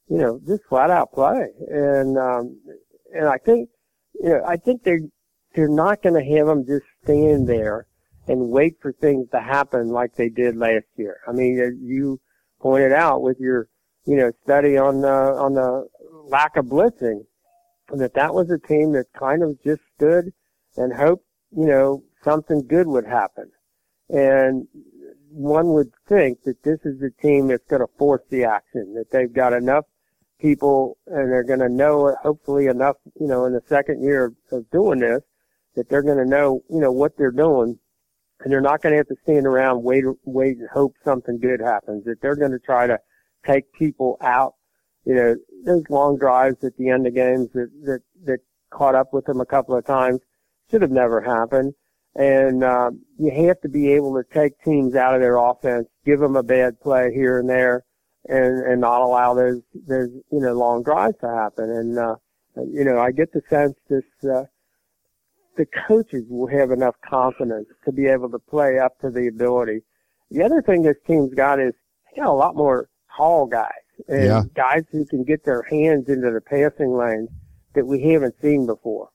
you 0.08 0.18
know, 0.18 0.40
just 0.46 0.62
flat 0.68 0.90
out 0.90 1.12
play, 1.12 1.48
and 1.68 2.16
um, 2.16 2.56
and 3.14 3.26
I 3.28 3.36
think, 3.38 3.68
you 4.14 4.30
know, 4.30 4.42
I 4.46 4.56
think 4.56 4.84
they 4.84 4.98
they're 5.54 5.68
not 5.68 6.02
going 6.02 6.14
to 6.14 6.36
have 6.36 6.46
them 6.46 6.64
just 6.66 6.86
stand 7.04 7.48
there 7.48 7.86
and 8.28 8.50
wait 8.50 8.76
for 8.80 8.92
things 8.92 9.28
to 9.30 9.40
happen 9.40 9.88
like 9.88 10.14
they 10.14 10.28
did 10.28 10.56
last 10.56 10.86
year. 10.96 11.18
I 11.26 11.32
mean, 11.32 11.58
as 11.60 11.74
you 11.80 12.20
pointed 12.60 12.92
out 12.92 13.22
with 13.22 13.38
your, 13.40 13.68
you 14.06 14.16
know, 14.16 14.32
study 14.44 14.76
on 14.76 15.00
the 15.00 15.08
on 15.08 15.54
the 15.54 15.88
lack 16.28 16.56
of 16.56 16.66
blitzing, 16.66 17.24
that 17.92 18.14
that 18.14 18.34
was 18.34 18.50
a 18.50 18.58
team 18.58 18.92
that 18.92 19.12
kind 19.12 19.42
of 19.42 19.62
just 19.62 19.82
stood 19.96 20.32
and 20.76 20.92
hoped 20.92 21.26
you 21.56 21.66
know, 21.66 22.02
something 22.24 22.66
good 22.66 22.86
would 22.86 23.06
happen. 23.06 23.50
And 24.08 24.66
one 25.30 25.72
would 25.72 25.92
think 26.08 26.42
that 26.44 26.62
this 26.62 26.80
is 26.84 27.00
the 27.00 27.10
team 27.22 27.48
that's 27.48 27.66
going 27.68 27.80
to 27.80 27.88
force 27.98 28.22
the 28.30 28.44
action, 28.44 28.94
that 28.94 29.10
they've 29.10 29.32
got 29.32 29.52
enough 29.52 29.84
people 30.40 30.98
and 31.06 31.30
they're 31.30 31.44
going 31.44 31.60
to 31.60 31.68
know, 31.68 32.14
hopefully 32.22 32.66
enough, 32.66 32.96
you 33.20 33.26
know, 33.26 33.44
in 33.44 33.52
the 33.52 33.62
second 33.68 34.02
year 34.02 34.32
of 34.50 34.70
doing 34.70 35.00
this, 35.00 35.22
that 35.74 35.88
they're 35.88 36.02
going 36.02 36.18
to 36.18 36.28
know, 36.28 36.62
you 36.68 36.80
know, 36.80 36.92
what 36.92 37.16
they're 37.16 37.30
doing 37.30 37.78
and 38.42 38.52
they're 38.52 38.60
not 38.60 38.82
going 38.82 38.92
to 38.92 38.96
have 38.98 39.08
to 39.08 39.16
stand 39.22 39.46
around, 39.46 39.82
wait, 39.82 40.04
wait 40.24 40.58
and 40.58 40.68
hope 40.72 40.94
something 41.04 41.38
good 41.38 41.60
happens, 41.60 42.04
that 42.04 42.20
they're 42.20 42.36
going 42.36 42.52
to 42.52 42.58
try 42.58 42.86
to 42.86 42.98
take 43.46 43.72
people 43.72 44.16
out, 44.20 44.54
you 45.04 45.14
know, 45.14 45.36
those 45.64 45.84
long 45.88 46.18
drives 46.18 46.62
at 46.64 46.76
the 46.76 46.88
end 46.88 47.06
of 47.06 47.14
games 47.14 47.48
that, 47.54 47.70
that, 47.84 48.00
that 48.24 48.38
caught 48.70 48.94
up 48.94 49.12
with 49.12 49.24
them 49.26 49.40
a 49.40 49.46
couple 49.46 49.76
of 49.76 49.86
times 49.86 50.20
should 50.70 50.82
have 50.82 50.90
never 50.90 51.20
happened. 51.20 51.74
And 52.14 52.62
uh, 52.62 52.90
you 53.18 53.30
have 53.46 53.60
to 53.62 53.68
be 53.68 53.92
able 53.92 54.14
to 54.14 54.34
take 54.34 54.60
teams 54.62 54.94
out 54.94 55.14
of 55.14 55.20
their 55.20 55.36
offense, 55.36 55.86
give 56.04 56.20
them 56.20 56.36
a 56.36 56.42
bad 56.42 56.78
play 56.80 57.10
here 57.14 57.38
and 57.38 57.48
there, 57.48 57.84
and 58.28 58.66
and 58.66 58.80
not 58.82 59.00
allow 59.00 59.32
those 59.32 59.62
those 59.88 60.10
you 60.30 60.40
know 60.40 60.52
long 60.52 60.82
drives 60.82 61.16
to 61.22 61.28
happen. 61.28 61.70
And 61.70 61.98
uh, 61.98 62.16
you 62.56 62.84
know, 62.84 62.98
I 62.98 63.12
get 63.12 63.32
the 63.32 63.40
sense 63.48 63.74
this 63.88 64.04
uh, 64.30 64.44
the 65.56 65.66
coaches 65.86 66.24
will 66.28 66.46
have 66.46 66.70
enough 66.70 66.94
confidence 67.08 67.68
to 67.84 67.92
be 67.92 68.06
able 68.06 68.30
to 68.30 68.38
play 68.38 68.78
up 68.78 68.98
to 69.00 69.10
the 69.10 69.26
ability. 69.28 69.80
The 70.30 70.42
other 70.42 70.62
thing 70.62 70.82
this 70.82 70.96
team's 71.06 71.34
got 71.34 71.60
is 71.60 71.74
they 72.10 72.20
got 72.22 72.30
a 72.30 72.32
lot 72.32 72.56
more 72.56 72.88
tall 73.16 73.46
guys 73.46 73.68
and 74.08 74.24
Yeah. 74.24 74.42
guys 74.54 74.84
who 74.90 75.04
can 75.04 75.24
get 75.24 75.44
their 75.44 75.62
hands 75.62 76.08
into 76.08 76.30
the 76.30 76.40
passing 76.40 76.96
lanes 76.96 77.28
that 77.74 77.86
we 77.86 78.02
haven't 78.02 78.34
seen 78.40 78.66
before. 78.66 79.10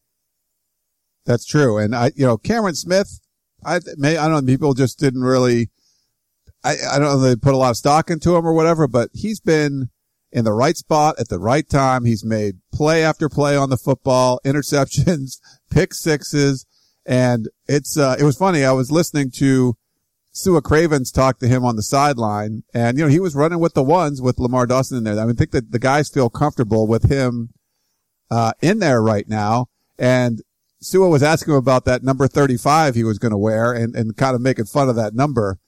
That's 1.26 1.46
true. 1.46 1.78
And 1.78 1.96
I, 1.96 2.12
you 2.16 2.26
know, 2.26 2.38
Cameron 2.38 2.76
Smith, 2.76 3.20
I 3.66 3.80
may, 3.98 4.18
I 4.18 4.28
don't 4.28 4.46
know, 4.46 4.52
people 4.52 4.74
just 4.74 5.00
didn't 5.00 5.24
really, 5.24 5.70
I, 6.64 6.76
I 6.92 7.00
don't 7.00 7.08
know, 7.08 7.20
they 7.20 7.36
put 7.36 7.54
a 7.54 7.58
lot 7.58 7.72
of 7.72 7.78
stock 7.78 8.10
into 8.10 8.36
him 8.36 8.46
or 8.46 8.54
whatever, 8.54 8.88
but 8.88 9.10
he's 9.14 9.40
been 9.40 9.90
in 10.32 10.46
the 10.46 10.54
right 10.54 10.78
spot 10.78 11.16
at 11.20 11.30
the 11.30 11.40
right 11.40 11.68
time. 11.68 12.06
He's 12.06 12.26
made 12.26 12.56
play 12.72 13.04
after 13.04 13.30
play 13.30 13.56
on 13.56 13.70
the 13.70 13.78
football, 13.78 14.40
interceptions, 14.46 15.40
pick 15.70 15.94
sixes. 15.94 16.66
And 17.06 17.48
it's, 17.68 17.98
uh, 17.98 18.18
it 18.20 18.24
was 18.24 18.38
funny. 18.38 18.66
I 18.66 18.74
was 18.74 18.92
listening 18.92 19.32
to 19.38 19.78
Sua 20.34 20.62
Cravens 20.62 21.12
talk 21.12 21.40
to 21.40 21.48
him 21.48 21.64
on 21.64 21.78
the 21.78 21.84
sideline 21.84 22.64
and, 22.74 22.98
you 22.98 23.06
know, 23.06 23.10
he 23.10 23.20
was 23.20 23.36
running 23.36 23.60
with 23.60 23.74
the 23.74 23.84
ones 23.84 24.22
with 24.22 24.40
Lamar 24.40 24.68
Dawson 24.68 24.98
in 24.98 25.04
there. 25.06 25.18
I 25.18 25.26
mean, 25.26 25.36
I 25.36 25.38
think 25.38 25.52
that 25.52 25.72
the 25.72 25.80
guys 25.80 26.10
feel 26.10 26.30
comfortable 26.30 26.86
with 26.86 27.10
him, 27.10 27.50
uh, 28.30 28.52
in 28.62 28.80
there 28.80 29.02
right 29.02 29.28
now. 29.28 29.68
And 29.98 30.42
Sua 30.82 31.08
was 31.08 31.24
asking 31.24 31.54
him 31.54 31.58
about 31.58 31.86
that 31.86 32.04
number 32.04 32.28
35 32.28 32.96
he 32.96 33.04
was 33.04 33.18
going 33.18 33.32
to 33.32 33.38
wear 33.38 33.74
and, 33.74 33.96
and 33.96 34.16
kind 34.16 34.36
of 34.36 34.42
making 34.42 34.66
fun 34.66 34.90
of 34.90 34.96
that 34.96 35.16
number. 35.16 35.60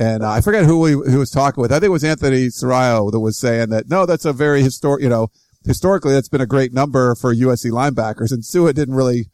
And 0.00 0.22
uh, 0.22 0.30
I 0.30 0.40
forget 0.40 0.64
who 0.64 0.86
he, 0.86 0.92
who 0.92 1.18
was 1.18 1.30
talking 1.30 1.60
with. 1.60 1.70
I 1.70 1.74
think 1.74 1.84
it 1.84 1.90
was 1.90 2.04
Anthony 2.04 2.46
Sarao 2.46 3.12
that 3.12 3.20
was 3.20 3.38
saying 3.38 3.68
that, 3.68 3.90
no, 3.90 4.06
that's 4.06 4.24
a 4.24 4.32
very 4.32 4.62
historic, 4.62 5.02
you 5.02 5.10
know, 5.10 5.28
historically 5.66 6.14
that's 6.14 6.30
been 6.30 6.40
a 6.40 6.46
great 6.46 6.72
number 6.72 7.14
for 7.14 7.34
USC 7.34 7.70
linebackers. 7.70 8.32
And 8.32 8.42
Sua 8.42 8.72
didn't 8.72 8.94
really, 8.94 9.26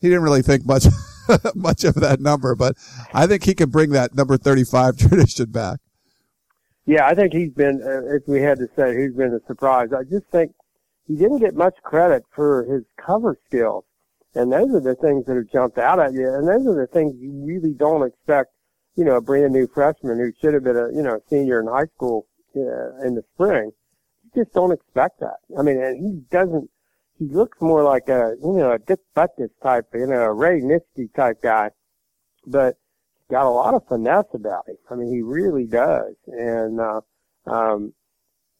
he 0.00 0.08
didn't 0.08 0.24
really 0.24 0.42
think 0.42 0.66
much, 0.66 0.86
much 1.54 1.84
of 1.84 1.94
that 1.94 2.18
number, 2.20 2.56
but 2.56 2.76
I 3.14 3.28
think 3.28 3.44
he 3.44 3.54
can 3.54 3.70
bring 3.70 3.90
that 3.90 4.16
number 4.16 4.36
35 4.36 4.96
tradition 4.98 5.52
back. 5.52 5.78
Yeah, 6.86 7.06
I 7.06 7.14
think 7.14 7.32
he's 7.32 7.52
been, 7.52 7.80
uh, 7.80 8.16
if 8.16 8.24
we 8.26 8.40
had 8.40 8.58
to 8.58 8.66
say, 8.74 9.00
he's 9.00 9.14
been 9.14 9.32
a 9.32 9.46
surprise. 9.46 9.90
I 9.96 10.02
just 10.02 10.26
think 10.32 10.50
he 11.06 11.14
didn't 11.14 11.38
get 11.38 11.54
much 11.54 11.76
credit 11.84 12.24
for 12.34 12.64
his 12.64 12.82
cover 12.96 13.38
skills. 13.46 13.84
And 14.34 14.52
those 14.52 14.74
are 14.74 14.80
the 14.80 14.96
things 14.96 15.26
that 15.26 15.36
have 15.36 15.52
jumped 15.52 15.78
out 15.78 16.00
at 16.00 16.14
you. 16.14 16.34
And 16.34 16.48
those 16.48 16.66
are 16.66 16.80
the 16.80 16.88
things 16.88 17.14
you 17.20 17.30
really 17.46 17.74
don't 17.74 18.04
expect, 18.04 18.50
you 18.96 19.04
know, 19.04 19.16
a 19.16 19.20
brand 19.20 19.52
new 19.52 19.66
freshman 19.66 20.18
who 20.18 20.32
should 20.40 20.54
have 20.54 20.64
been 20.64 20.76
a, 20.76 20.88
you 20.92 21.02
know, 21.02 21.20
senior 21.28 21.60
in 21.60 21.66
high 21.66 21.86
school 21.94 22.26
uh, 22.56 23.06
in 23.06 23.14
the 23.14 23.24
spring. 23.34 23.70
You 24.24 24.44
just 24.44 24.54
don't 24.54 24.72
expect 24.72 25.20
that. 25.20 25.38
I 25.58 25.62
mean, 25.62 25.80
and 25.80 25.98
he 25.98 26.20
doesn't, 26.30 26.70
he 27.18 27.26
looks 27.26 27.60
more 27.60 27.82
like 27.82 28.08
a, 28.08 28.34
you 28.42 28.52
know, 28.52 28.72
a 28.72 28.78
Dick 28.78 29.00
Butkus 29.16 29.50
type, 29.62 29.86
you 29.94 30.06
know, 30.06 30.22
a 30.22 30.32
Ray 30.32 30.60
Nitschke 30.60 31.14
type 31.14 31.42
guy. 31.42 31.70
But 32.46 32.76
got 33.30 33.46
a 33.46 33.50
lot 33.50 33.74
of 33.74 33.86
finesse 33.86 34.34
about 34.34 34.68
him. 34.68 34.76
I 34.90 34.94
mean, 34.96 35.12
he 35.12 35.22
really 35.22 35.66
does. 35.66 36.14
And, 36.26 36.80
uh, 36.80 37.00
um, 37.46 37.92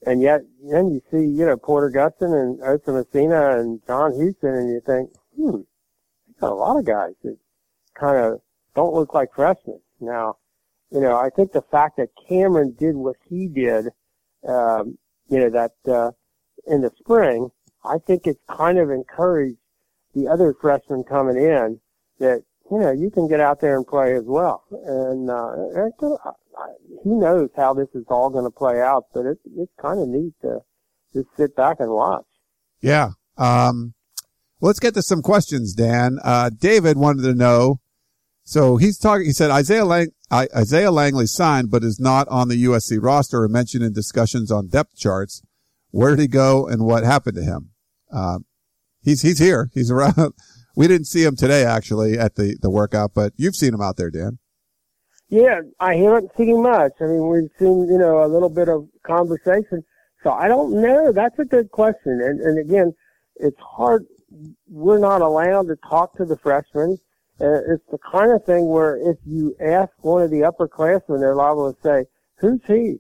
and 0.07 0.23
yet, 0.23 0.43
then 0.71 0.91
you 0.91 1.03
see, 1.11 1.27
you 1.27 1.45
know, 1.47 1.57
Porter 1.57 1.91
Gustin 1.91 2.33
and 2.33 2.63
Osa 2.63 2.91
Masina 2.91 3.61
and 3.61 3.81
John 3.87 4.15
Houston 4.15 4.55
and 4.55 4.71
you 4.71 4.81
think, 4.81 5.11
hmm, 5.37 5.61
they 6.27 6.41
got 6.41 6.53
a 6.53 6.55
lot 6.55 6.79
of 6.79 6.85
guys 6.85 7.15
that 7.25 7.37
kind 7.95 8.17
of 8.17 8.41
don't 8.75 8.95
look 8.95 9.13
like 9.13 9.35
freshmen. 9.35 9.81
Now, 10.01 10.37
you 10.91 11.01
know, 11.01 11.17
I 11.17 11.31
think 11.31 11.53
the 11.53 11.63
fact 11.63 11.97
that 11.99 12.09
Cameron 12.29 12.75
did 12.79 12.97
what 12.97 13.17
he 13.29 13.47
did, 13.49 13.89
um, 14.47 14.99
you 15.29 15.39
know, 15.39 15.51
that, 15.51 15.73
uh, 15.87 16.11
in 16.67 16.81
the 16.81 16.91
spring, 16.99 17.51
I 17.85 17.99
think 17.99 18.27
it's 18.27 18.41
kind 18.49 18.79
of 18.79 18.91
encouraged 18.91 19.59
the 20.15 20.29
other 20.29 20.55
freshmen 20.61 21.05
coming 21.05 21.37
in 21.37 21.81
that, 22.19 22.43
you 22.71 22.79
know, 22.79 22.91
you 22.91 23.11
can 23.11 23.29
get 23.29 23.41
out 23.41 23.61
there 23.61 23.77
and 23.77 23.87
play 23.87 24.15
as 24.15 24.25
well. 24.25 24.65
And, 24.71 25.31
uh, 25.31 25.55
I- 26.25 26.33
he 27.03 27.11
knows 27.11 27.51
how 27.57 27.73
this 27.75 27.89
is 27.95 28.05
all 28.09 28.29
going 28.29 28.45
to 28.45 28.51
play 28.51 28.81
out, 28.81 29.07
but 29.15 29.25
it, 29.25 29.39
it's 29.57 29.73
kind 29.81 30.01
of 30.01 30.09
neat 30.09 30.35
to 30.43 30.61
just 31.15 31.29
sit 31.37 31.57
back 31.57 31.81
and 31.81 31.91
watch. 31.91 32.27
Yeah. 32.83 33.11
Um, 33.39 33.95
let's 34.61 34.81
get 34.81 34.95
to 34.95 35.03
some 35.03 35.23
questions, 35.23 35.73
Dan. 35.73 36.19
Uh, 36.23 36.51
David 36.51 36.99
wanted 36.99 37.23
to 37.23 37.35
know. 37.35 37.81
So 38.51 38.79
he's 38.79 38.99
talking, 38.99 39.27
he 39.27 39.33
said 39.33 39.53
Isaiah 39.53 39.85
Lang, 39.85 40.09
Isaiah 40.33 40.91
Langley 40.91 41.27
signed, 41.27 41.71
but 41.71 41.85
is 41.85 42.01
not 42.01 42.27
on 42.27 42.49
the 42.49 42.65
USC 42.65 42.99
roster 43.01 43.45
or 43.45 43.49
mentioned 43.49 43.85
in 43.85 43.93
discussions 43.93 44.51
on 44.51 44.67
depth 44.67 44.97
charts. 44.97 45.41
Where 45.93 46.17
did 46.17 46.23
he 46.23 46.27
go 46.27 46.67
and 46.67 46.85
what 46.85 47.05
happened 47.05 47.37
to 47.37 47.45
him? 47.45 47.71
Um, 48.13 48.47
he's, 49.05 49.23
he's 49.23 49.39
here. 49.39 49.71
He's 49.73 49.91
around. 49.91 50.17
We 50.77 50.87
didn't 50.87 51.09
see 51.09 51.25
him 51.25 51.35
today 51.35 51.65
actually 51.65 52.17
at 52.17 52.37
the, 52.37 52.57
the 52.63 52.71
workout, 52.71 53.11
but 53.13 53.33
you've 53.37 53.57
seen 53.57 53.75
him 53.75 53.83
out 53.83 53.97
there, 53.97 54.09
Dan. 54.09 54.39
Yeah, 55.29 55.61
I 55.81 55.97
haven't 55.97 56.31
seen 56.37 56.63
much. 56.63 56.93
I 57.01 57.05
mean, 57.05 57.29
we've 57.29 57.51
seen, 57.59 57.89
you 57.89 57.99
know, 57.99 58.25
a 58.25 58.29
little 58.29 58.49
bit 58.49 58.69
of 58.69 58.89
conversation. 59.05 59.83
So 60.23 60.31
I 60.31 60.47
don't 60.47 60.81
know. 60.81 61.13
That's 61.13 61.39
a 61.41 61.45
good 61.45 61.73
question. 61.73 62.21
And, 62.23 62.41
and 62.41 62.59
again, 62.59 62.93
it's 63.37 63.59
hard. 63.59 64.07
We're 64.69 65.01
not 65.01 65.23
allowed 65.23 65.67
to 65.69 65.77
talk 65.89 66.15
to 66.17 66.25
the 66.25 66.39
freshmen. 66.39 66.99
It's 67.41 67.85
the 67.91 67.99
kind 67.99 68.33
of 68.33 68.45
thing 68.45 68.67
where 68.67 68.97
if 68.97 69.17
you 69.25 69.57
ask 69.61 69.91
one 70.03 70.23
of 70.23 70.31
the 70.31 70.41
upperclassmen, 70.41 71.21
they're 71.21 71.35
liable 71.35 71.73
to 71.73 71.81
say, 71.81 72.05
who's 72.37 72.61
he? 72.67 72.97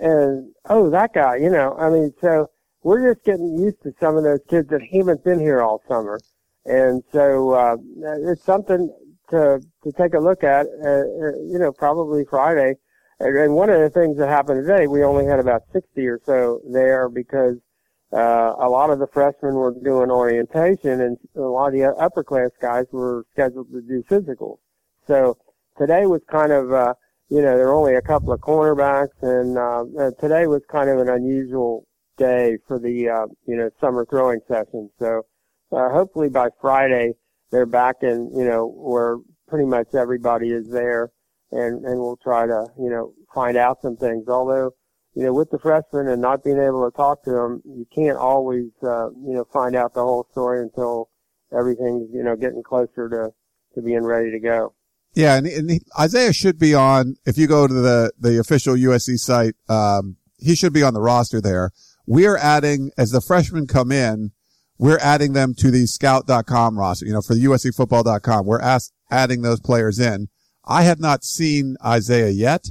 And, 0.00 0.52
oh, 0.68 0.90
that 0.90 1.12
guy, 1.14 1.36
you 1.36 1.50
know, 1.50 1.74
I 1.78 1.88
mean, 1.90 2.12
so 2.20 2.48
we're 2.82 3.12
just 3.12 3.24
getting 3.24 3.56
used 3.56 3.82
to 3.82 3.92
some 4.00 4.16
of 4.16 4.24
those 4.24 4.40
kids 4.48 4.68
that 4.70 4.80
haven't 4.92 5.24
been 5.24 5.38
here 5.38 5.62
all 5.62 5.82
summer. 5.88 6.20
And 6.64 7.02
so, 7.12 7.50
uh, 7.50 7.76
it's 8.30 8.44
something 8.44 8.92
to, 9.30 9.60
to 9.84 9.92
take 9.92 10.14
a 10.14 10.20
look 10.20 10.42
at, 10.42 10.66
uh, 10.84 10.88
uh 10.88 11.36
you 11.46 11.58
know, 11.58 11.72
probably 11.72 12.24
Friday. 12.24 12.74
And 13.20 13.54
one 13.54 13.70
of 13.70 13.80
the 13.80 13.90
things 13.90 14.18
that 14.18 14.28
happened 14.28 14.66
today, 14.66 14.86
we 14.86 15.02
only 15.02 15.24
had 15.24 15.40
about 15.40 15.62
60 15.72 16.06
or 16.06 16.20
so 16.24 16.60
there 16.70 17.08
because 17.08 17.56
uh, 18.12 18.54
a 18.58 18.68
lot 18.68 18.90
of 18.90 18.98
the 18.98 19.06
freshmen 19.06 19.54
were 19.54 19.74
doing 19.84 20.10
orientation 20.10 21.00
and 21.00 21.18
a 21.36 21.40
lot 21.40 21.68
of 21.68 21.72
the 21.74 21.84
upper 21.84 22.24
class 22.24 22.50
guys 22.60 22.86
were 22.90 23.24
scheduled 23.32 23.70
to 23.70 23.82
do 23.82 24.02
physicals. 24.10 24.58
So 25.06 25.36
today 25.76 26.06
was 26.06 26.22
kind 26.30 26.52
of, 26.52 26.72
uh, 26.72 26.94
you 27.28 27.42
know, 27.42 27.56
there 27.56 27.66
were 27.66 27.74
only 27.74 27.94
a 27.94 28.02
couple 28.02 28.32
of 28.32 28.40
cornerbacks 28.40 29.20
and, 29.20 29.58
uh, 29.58 30.10
today 30.20 30.46
was 30.46 30.62
kind 30.70 30.88
of 30.88 30.98
an 30.98 31.08
unusual 31.08 31.86
day 32.16 32.56
for 32.66 32.78
the, 32.78 33.08
uh, 33.08 33.26
you 33.46 33.56
know, 33.56 33.68
summer 33.80 34.06
throwing 34.08 34.40
session. 34.48 34.90
So, 34.98 35.22
uh, 35.70 35.90
hopefully 35.90 36.30
by 36.30 36.48
Friday 36.60 37.12
they're 37.50 37.66
back 37.66 37.96
in, 38.02 38.30
you 38.34 38.44
know, 38.44 38.66
where 38.66 39.18
pretty 39.48 39.66
much 39.66 39.94
everybody 39.94 40.50
is 40.50 40.68
there 40.70 41.10
and, 41.50 41.84
and 41.84 42.00
we'll 42.00 42.16
try 42.16 42.46
to, 42.46 42.66
you 42.78 42.90
know, 42.90 43.12
find 43.34 43.56
out 43.56 43.82
some 43.82 43.96
things. 43.96 44.28
Although, 44.28 44.72
you 45.18 45.24
know, 45.24 45.32
with 45.32 45.50
the 45.50 45.58
freshmen 45.58 46.06
and 46.06 46.22
not 46.22 46.44
being 46.44 46.60
able 46.60 46.88
to 46.88 46.96
talk 46.96 47.24
to 47.24 47.30
them, 47.32 47.60
you 47.64 47.84
can't 47.92 48.16
always, 48.16 48.70
uh, 48.84 49.10
you 49.10 49.34
know, 49.34 49.44
find 49.52 49.74
out 49.74 49.92
the 49.92 50.00
whole 50.00 50.28
story 50.30 50.62
until 50.62 51.10
everything's, 51.52 52.08
you 52.14 52.22
know, 52.22 52.36
getting 52.36 52.62
closer 52.62 53.08
to, 53.08 53.30
to 53.74 53.82
being 53.82 54.04
ready 54.04 54.30
to 54.30 54.38
go. 54.38 54.74
Yeah, 55.14 55.34
and, 55.34 55.48
and 55.48 55.70
he, 55.72 55.80
Isaiah 55.98 56.32
should 56.32 56.56
be 56.56 56.72
on. 56.72 57.16
If 57.26 57.36
you 57.36 57.48
go 57.48 57.66
to 57.66 57.74
the 57.74 58.12
the 58.16 58.38
official 58.38 58.76
USC 58.76 59.16
site, 59.16 59.56
um, 59.68 60.18
he 60.38 60.54
should 60.54 60.72
be 60.72 60.84
on 60.84 60.94
the 60.94 61.00
roster 61.00 61.40
there. 61.40 61.72
We're 62.06 62.36
adding 62.36 62.92
as 62.96 63.10
the 63.10 63.20
freshmen 63.20 63.66
come 63.66 63.90
in, 63.90 64.30
we're 64.78 64.98
adding 64.98 65.32
them 65.32 65.52
to 65.58 65.72
the 65.72 65.86
Scout.com 65.86 66.78
roster. 66.78 67.06
You 67.06 67.14
know, 67.14 67.22
for 67.22 67.34
the 67.34 67.44
USCFootball.com, 67.44 68.46
we're 68.46 68.60
ask, 68.60 68.92
adding 69.10 69.42
those 69.42 69.58
players 69.58 69.98
in. 69.98 70.28
I 70.64 70.84
have 70.84 71.00
not 71.00 71.24
seen 71.24 71.76
Isaiah 71.84 72.30
yet. 72.30 72.66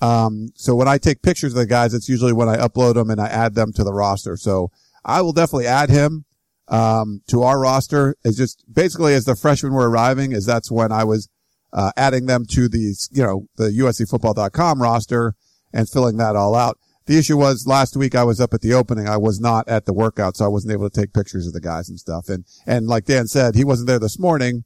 Um, 0.00 0.48
so 0.54 0.74
when 0.74 0.88
I 0.88 0.98
take 0.98 1.22
pictures 1.22 1.52
of 1.52 1.58
the 1.58 1.66
guys, 1.66 1.94
it's 1.94 2.08
usually 2.08 2.32
when 2.32 2.48
I 2.48 2.56
upload 2.56 2.94
them 2.94 3.10
and 3.10 3.20
I 3.20 3.28
add 3.28 3.54
them 3.54 3.72
to 3.74 3.84
the 3.84 3.92
roster. 3.92 4.36
So 4.36 4.70
I 5.04 5.22
will 5.22 5.32
definitely 5.32 5.66
add 5.66 5.90
him, 5.90 6.24
um, 6.68 7.22
to 7.28 7.42
our 7.42 7.58
roster 7.58 8.14
is 8.24 8.36
just 8.36 8.62
basically 8.72 9.14
as 9.14 9.24
the 9.24 9.34
freshmen 9.34 9.72
were 9.72 9.88
arriving 9.88 10.32
is 10.32 10.44
that's 10.44 10.70
when 10.70 10.92
I 10.92 11.04
was, 11.04 11.28
uh, 11.72 11.92
adding 11.96 12.26
them 12.26 12.44
to 12.50 12.68
the, 12.68 12.94
you 13.10 13.22
know, 13.22 13.46
the 13.56 13.70
USCfootball.com 13.70 14.80
roster 14.82 15.34
and 15.72 15.88
filling 15.88 16.16
that 16.18 16.36
all 16.36 16.54
out. 16.54 16.78
The 17.06 17.18
issue 17.18 17.38
was 17.38 17.66
last 17.66 17.96
week 17.96 18.14
I 18.14 18.24
was 18.24 18.38
up 18.38 18.52
at 18.52 18.60
the 18.60 18.74
opening. 18.74 19.08
I 19.08 19.16
was 19.16 19.40
not 19.40 19.66
at 19.66 19.86
the 19.86 19.94
workout, 19.94 20.36
so 20.36 20.44
I 20.44 20.48
wasn't 20.48 20.74
able 20.74 20.90
to 20.90 21.00
take 21.00 21.14
pictures 21.14 21.46
of 21.46 21.54
the 21.54 21.60
guys 21.60 21.88
and 21.88 21.98
stuff. 21.98 22.28
And, 22.28 22.44
and 22.66 22.86
like 22.86 23.06
Dan 23.06 23.26
said, 23.26 23.54
he 23.54 23.64
wasn't 23.64 23.88
there 23.88 23.98
this 23.98 24.18
morning. 24.18 24.64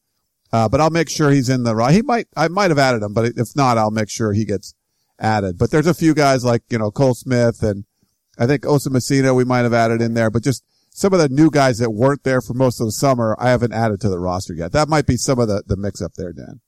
Uh, 0.53 0.69
but 0.69 0.81
I'll 0.81 0.91
make 0.91 1.09
sure 1.09 1.31
he's 1.31 1.49
in 1.49 1.63
the, 1.63 1.75
he 1.87 2.03
might, 2.03 2.27
I 2.37 2.49
might 2.49 2.71
have 2.71 2.79
added 2.79 3.03
him, 3.03 3.15
but 3.15 3.33
if 3.37 3.57
not, 3.57 3.79
I'll 3.79 3.93
make 3.93 4.11
sure 4.11 4.33
he 4.33 4.45
gets, 4.45 4.75
added. 5.23 5.57
But 5.57 5.71
there's 5.71 5.87
a 5.87 5.95
few 5.95 6.13
guys 6.13 6.45
like, 6.45 6.63
you 6.69 6.79
know, 6.79 6.91
Cole 6.91 7.15
Smith 7.15 7.63
and 7.63 7.85
I 8.39 8.47
think 8.47 8.67
Osa 8.67 8.91
Masina 8.91 9.35
we 9.35 9.45
might 9.45 9.61
have 9.61 9.75
added 9.75 10.03
in 10.03 10.15
there, 10.15 10.31
but 10.31 10.43
just 10.43 10.65
some 10.91 11.13
of 11.13 11.21
the 11.21 11.29
new 11.29 11.51
guys 11.51 11.79
that 11.79 11.91
weren't 11.91 12.25
there 12.25 12.41
for 12.41 12.55
most 12.55 12.81
of 12.81 12.87
the 12.87 12.93
summer, 12.93 13.37
I 13.39 13.51
haven't 13.51 13.73
added 13.73 14.01
to 14.03 14.09
the 14.09 14.19
roster 14.19 14.55
yet. 14.55 14.73
That 14.73 14.89
might 14.89 15.07
be 15.07 15.17
some 15.17 15.39
of 15.39 15.49
the, 15.49 15.63
the 15.67 15.77
mix 15.77 16.03
up 16.03 16.13
there, 16.17 16.33
Dan. 16.33 16.61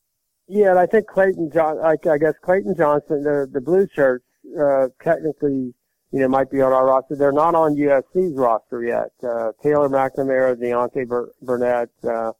Yeah, 0.47 0.71
and 0.71 0.79
I 0.79 0.87
think 0.87 1.07
Clayton 1.07 1.51
John, 1.53 1.79
like 1.81 2.07
I 2.07 2.19
guess 2.19 2.35
Clayton 2.43 2.75
Johnson, 2.77 3.23
the 3.23 3.49
the 3.51 3.63
blue 3.63 3.87
shirts, 3.95 4.27
uh, 4.59 4.89
technically, 5.03 5.75
you 6.13 6.21
know, 6.21 6.29
might 6.29 6.51
be 6.51 6.61
on 6.61 6.73
our 6.73 6.87
roster. 6.87 7.17
They're 7.17 7.33
not 7.33 7.55
on 7.55 7.77
USC's 7.77 8.37
roster 8.37 8.85
yet. 8.85 9.11
Uh, 9.23 9.53
Taylor 9.63 9.89
McNamara, 9.89 10.55
Deontay 10.57 11.09
Burnett, 11.41 11.89
uh, 12.07 12.33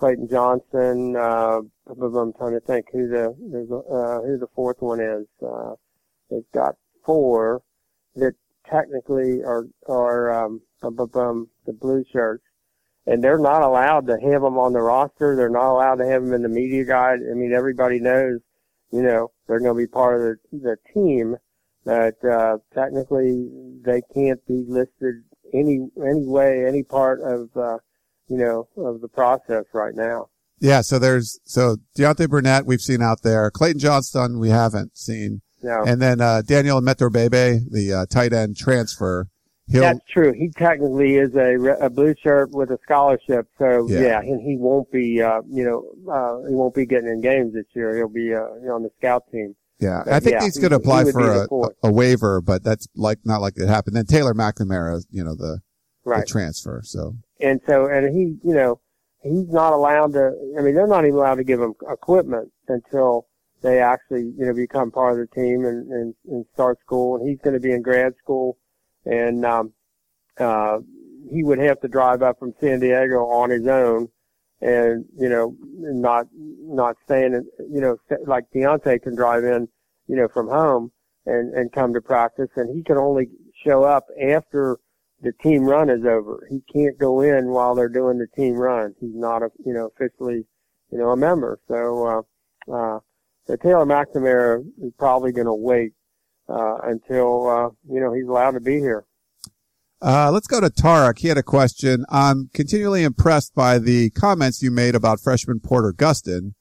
Clayton 0.00 0.28
Johnson. 0.30 1.14
Uh, 1.14 1.60
I'm 1.86 2.32
trying 2.32 2.54
to 2.54 2.60
think 2.66 2.86
who 2.90 3.06
the 3.06 3.26
uh, 3.26 4.26
who 4.26 4.38
the 4.38 4.48
fourth 4.54 4.78
one 4.80 4.98
is. 4.98 5.26
Uh, 5.46 5.74
they've 6.30 6.50
got 6.54 6.76
four 7.04 7.60
that 8.16 8.32
technically 8.68 9.42
are 9.44 9.66
are 9.86 10.46
um, 10.46 10.62
the 10.80 11.76
blue 11.78 12.02
shirts, 12.10 12.44
and 13.06 13.22
they're 13.22 13.38
not 13.38 13.60
allowed 13.60 14.06
to 14.06 14.16
have 14.18 14.40
them 14.40 14.56
on 14.56 14.72
the 14.72 14.80
roster. 14.80 15.36
They're 15.36 15.50
not 15.50 15.70
allowed 15.70 15.96
to 15.96 16.06
have 16.06 16.22
them 16.24 16.32
in 16.32 16.42
the 16.42 16.48
media 16.48 16.84
guide. 16.84 17.18
I 17.30 17.34
mean, 17.34 17.52
everybody 17.52 18.00
knows, 18.00 18.40
you 18.90 19.02
know, 19.02 19.30
they're 19.46 19.60
going 19.60 19.76
to 19.76 19.82
be 19.82 19.86
part 19.86 20.16
of 20.16 20.22
the, 20.22 20.58
the 20.58 20.76
team. 20.94 21.36
but 21.84 22.24
uh, 22.24 22.56
technically 22.74 23.50
they 23.84 24.00
can't 24.14 24.44
be 24.46 24.64
listed 24.66 25.24
any 25.52 25.90
any 26.02 26.26
way, 26.26 26.64
any 26.66 26.84
part 26.84 27.20
of 27.20 27.54
uh, 27.54 27.76
you 28.30 28.38
know, 28.38 28.68
of 28.76 29.00
the 29.00 29.08
process 29.08 29.64
right 29.74 29.94
now. 29.94 30.28
Yeah. 30.60 30.80
So 30.82 30.98
there's, 30.98 31.40
so 31.44 31.76
Deontay 31.98 32.30
Burnett 32.30 32.64
we've 32.64 32.80
seen 32.80 33.02
out 33.02 33.22
there. 33.22 33.50
Clayton 33.50 33.80
Johnston 33.80 34.38
we 34.38 34.50
haven't 34.50 34.96
seen. 34.96 35.42
No. 35.62 35.82
And 35.86 36.00
then, 36.00 36.20
uh, 36.20 36.42
Daniel 36.42 36.80
Imatorbhebhe, 36.80 37.70
the, 37.70 37.92
uh, 37.92 38.06
tight 38.06 38.32
end 38.32 38.56
transfer. 38.56 39.28
He'll, 39.68 39.82
That's 39.82 40.00
true. 40.10 40.32
He 40.32 40.50
technically 40.56 41.16
is 41.16 41.34
a, 41.34 41.54
a 41.80 41.90
blue 41.90 42.14
shirt 42.22 42.50
with 42.50 42.70
a 42.70 42.78
scholarship. 42.82 43.46
So 43.58 43.86
yeah, 43.88 44.00
yeah 44.00 44.18
and 44.20 44.40
he 44.40 44.56
won't 44.56 44.90
be, 44.90 45.20
uh, 45.20 45.42
you 45.48 45.64
know, 45.64 46.12
uh, 46.12 46.48
he 46.48 46.54
won't 46.54 46.74
be 46.74 46.86
getting 46.86 47.08
in 47.08 47.20
games 47.20 47.52
this 47.52 47.66
year. 47.74 47.96
He'll 47.96 48.08
be, 48.08 48.34
uh, 48.34 48.72
on 48.72 48.82
the 48.82 48.90
scout 48.98 49.24
team. 49.30 49.54
Yeah, 49.80 50.02
but 50.04 50.12
I 50.12 50.20
think 50.20 50.34
yeah, 50.34 50.44
he's 50.44 50.58
going 50.58 50.70
to 50.70 50.76
apply 50.76 51.10
for 51.10 51.44
a, 51.44 51.88
a, 51.88 51.90
waiver, 51.90 52.42
but 52.42 52.62
that's 52.62 52.86
like 52.94 53.18
not 53.24 53.40
likely 53.40 53.64
to 53.64 53.72
happen. 53.72 53.94
Then 53.94 54.04
Taylor 54.04 54.34
McNamara, 54.34 55.02
you 55.10 55.24
know, 55.24 55.34
the, 55.34 55.60
right. 56.10 56.26
the 56.26 56.32
transfer. 56.32 56.80
So 56.84 57.16
and 57.40 57.60
so, 57.66 57.86
and 57.86 58.14
he, 58.14 58.36
you 58.46 58.54
know, 58.54 58.80
he's 59.22 59.48
not 59.48 59.72
allowed 59.72 60.12
to, 60.12 60.32
I 60.58 60.62
mean, 60.62 60.74
they're 60.74 60.86
not 60.86 61.04
even 61.04 61.16
allowed 61.16 61.36
to 61.36 61.44
give 61.44 61.60
him 61.60 61.74
equipment 61.88 62.52
until 62.68 63.26
they 63.62 63.80
actually, 63.80 64.32
you 64.36 64.46
know, 64.46 64.54
become 64.54 64.90
part 64.90 65.12
of 65.12 65.18
the 65.18 65.34
team 65.34 65.64
and, 65.64 65.90
and, 65.90 66.14
and 66.28 66.44
start 66.54 66.78
school. 66.80 67.16
And 67.16 67.28
he's 67.28 67.38
going 67.40 67.54
to 67.54 67.60
be 67.60 67.72
in 67.72 67.82
grad 67.82 68.14
school 68.22 68.58
and, 69.04 69.44
um, 69.44 69.72
uh, 70.38 70.78
he 71.30 71.42
would 71.42 71.58
have 71.58 71.80
to 71.80 71.88
drive 71.88 72.22
up 72.22 72.38
from 72.38 72.54
San 72.60 72.80
Diego 72.80 73.26
on 73.26 73.50
his 73.50 73.66
own 73.66 74.08
and, 74.62 75.04
you 75.18 75.28
know, 75.28 75.54
not, 75.62 76.26
not 76.32 76.96
staying 77.04 77.34
in, 77.34 77.46
you 77.70 77.80
know, 77.80 77.96
like 78.26 78.44
Deontay 78.54 79.02
can 79.02 79.14
drive 79.14 79.44
in, 79.44 79.68
you 80.06 80.16
know, 80.16 80.28
from 80.28 80.48
home 80.48 80.92
and, 81.26 81.54
and 81.54 81.72
come 81.72 81.92
to 81.92 82.00
practice 82.00 82.48
and 82.56 82.74
he 82.74 82.82
can 82.82 82.96
only 82.96 83.28
show 83.64 83.84
up 83.84 84.06
after 84.22 84.78
the 85.22 85.32
team 85.42 85.64
run 85.64 85.90
is 85.90 86.04
over. 86.04 86.46
He 86.48 86.62
can't 86.72 86.98
go 86.98 87.20
in 87.20 87.48
while 87.48 87.74
they're 87.74 87.88
doing 87.88 88.18
the 88.18 88.26
team 88.34 88.54
run. 88.54 88.94
He's 89.00 89.14
not 89.14 89.42
a, 89.42 89.50
you 89.64 89.72
know, 89.72 89.90
officially, 89.94 90.46
you 90.90 90.98
know, 90.98 91.10
a 91.10 91.16
member. 91.16 91.58
So, 91.68 92.06
uh, 92.68 92.72
uh, 92.72 92.98
so 93.46 93.56
Taylor 93.56 93.84
McNamara 93.84 94.64
is 94.82 94.92
probably 94.98 95.32
going 95.32 95.46
to 95.46 95.54
wait, 95.54 95.92
uh, 96.48 96.78
until, 96.84 97.48
uh, 97.48 97.68
you 97.92 98.00
know, 98.00 98.12
he's 98.12 98.26
allowed 98.26 98.52
to 98.52 98.60
be 98.60 98.78
here. 98.78 99.04
Uh, 100.02 100.30
let's 100.32 100.46
go 100.46 100.60
to 100.60 100.70
Tarek. 100.70 101.18
He 101.18 101.28
had 101.28 101.36
a 101.36 101.42
question. 101.42 102.06
I'm 102.08 102.48
continually 102.54 103.02
impressed 103.02 103.54
by 103.54 103.78
the 103.78 104.08
comments 104.10 104.62
you 104.62 104.70
made 104.70 104.94
about 104.94 105.20
freshman 105.20 105.60
Porter 105.60 105.92
Gustin. 105.92 106.54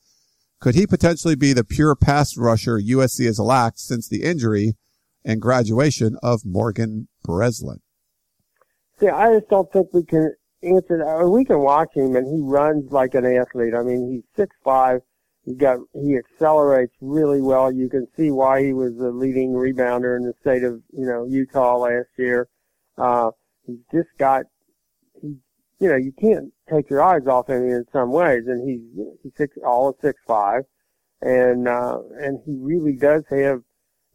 Could 0.59 0.75
he 0.75 0.85
potentially 0.85 1.35
be 1.35 1.53
the 1.53 1.63
pure 1.63 1.95
pass 1.95 2.35
rusher 2.35 2.77
USC 2.77 3.25
has 3.25 3.39
lacked 3.39 3.79
since 3.79 4.09
the 4.09 4.23
injury 4.23 4.73
and 5.23 5.41
graduation 5.41 6.17
of 6.21 6.41
Morgan 6.43 7.07
Breslin? 7.23 7.79
See, 8.99 9.07
I 9.07 9.33
just 9.33 9.49
don't 9.49 9.71
think 9.71 9.87
we 9.93 10.03
can 10.03 10.33
answer 10.61 10.97
that. 10.97 11.29
We 11.29 11.45
can 11.45 11.59
watch 11.59 11.89
him, 11.95 12.15
and 12.15 12.27
he 12.27 12.41
runs 12.41 12.91
like 12.91 13.13
an 13.13 13.25
athlete. 13.25 13.73
I 13.73 13.81
mean, 13.83 14.11
he's 14.11 14.23
six 14.35 14.55
five. 14.63 15.01
He 15.45 15.55
got 15.55 15.79
he 15.93 16.17
accelerates 16.17 16.93
really 17.01 17.41
well. 17.41 17.71
You 17.71 17.89
can 17.89 18.07
see 18.17 18.29
why 18.31 18.61
he 18.63 18.73
was 18.73 18.95
the 18.97 19.11
leading 19.11 19.53
rebounder 19.53 20.17
in 20.17 20.25
the 20.25 20.33
state 20.41 20.63
of 20.63 20.81
you 20.91 21.05
know 21.05 21.25
Utah 21.25 21.77
last 21.77 22.09
year. 22.17 22.49
Uh, 22.97 23.31
he's 23.65 23.79
just 23.91 24.09
got 24.17 24.43
he, 25.21 25.37
you 25.79 25.87
know, 25.89 25.95
you 25.95 26.11
can't 26.19 26.51
take 26.69 26.89
your 26.89 27.01
eyes 27.01 27.25
off 27.25 27.47
him 27.49 27.63
in 27.63 27.85
some 27.93 28.11
ways, 28.11 28.43
and 28.47 28.67
he's 28.69 29.05
he's 29.23 29.31
six 29.37 29.55
all 29.65 29.89
of 29.89 29.95
six 30.01 30.19
five, 30.27 30.63
and 31.21 31.67
uh, 31.69 31.99
and 32.19 32.39
he 32.45 32.57
really 32.59 32.97
does 32.97 33.23
have 33.29 33.61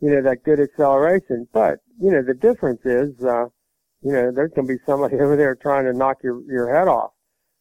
you 0.01 0.11
know 0.11 0.23
that 0.23 0.45
good 0.45 0.61
acceleration. 0.61 1.49
But 1.55 1.79
you 1.99 2.11
know 2.11 2.23
the 2.23 2.35
difference 2.35 2.85
is. 2.85 3.25
uh 3.25 3.47
you 4.05 4.13
know, 4.13 4.31
there 4.31 4.49
can 4.49 4.67
be 4.67 4.77
somebody 4.87 5.17
over 5.21 5.37
there 5.37 5.55
trying 5.55 5.85
to 5.87 5.93
knock 5.93 6.19
your, 6.23 6.41
your 6.47 6.73
head 6.73 6.89
off. 6.89 7.13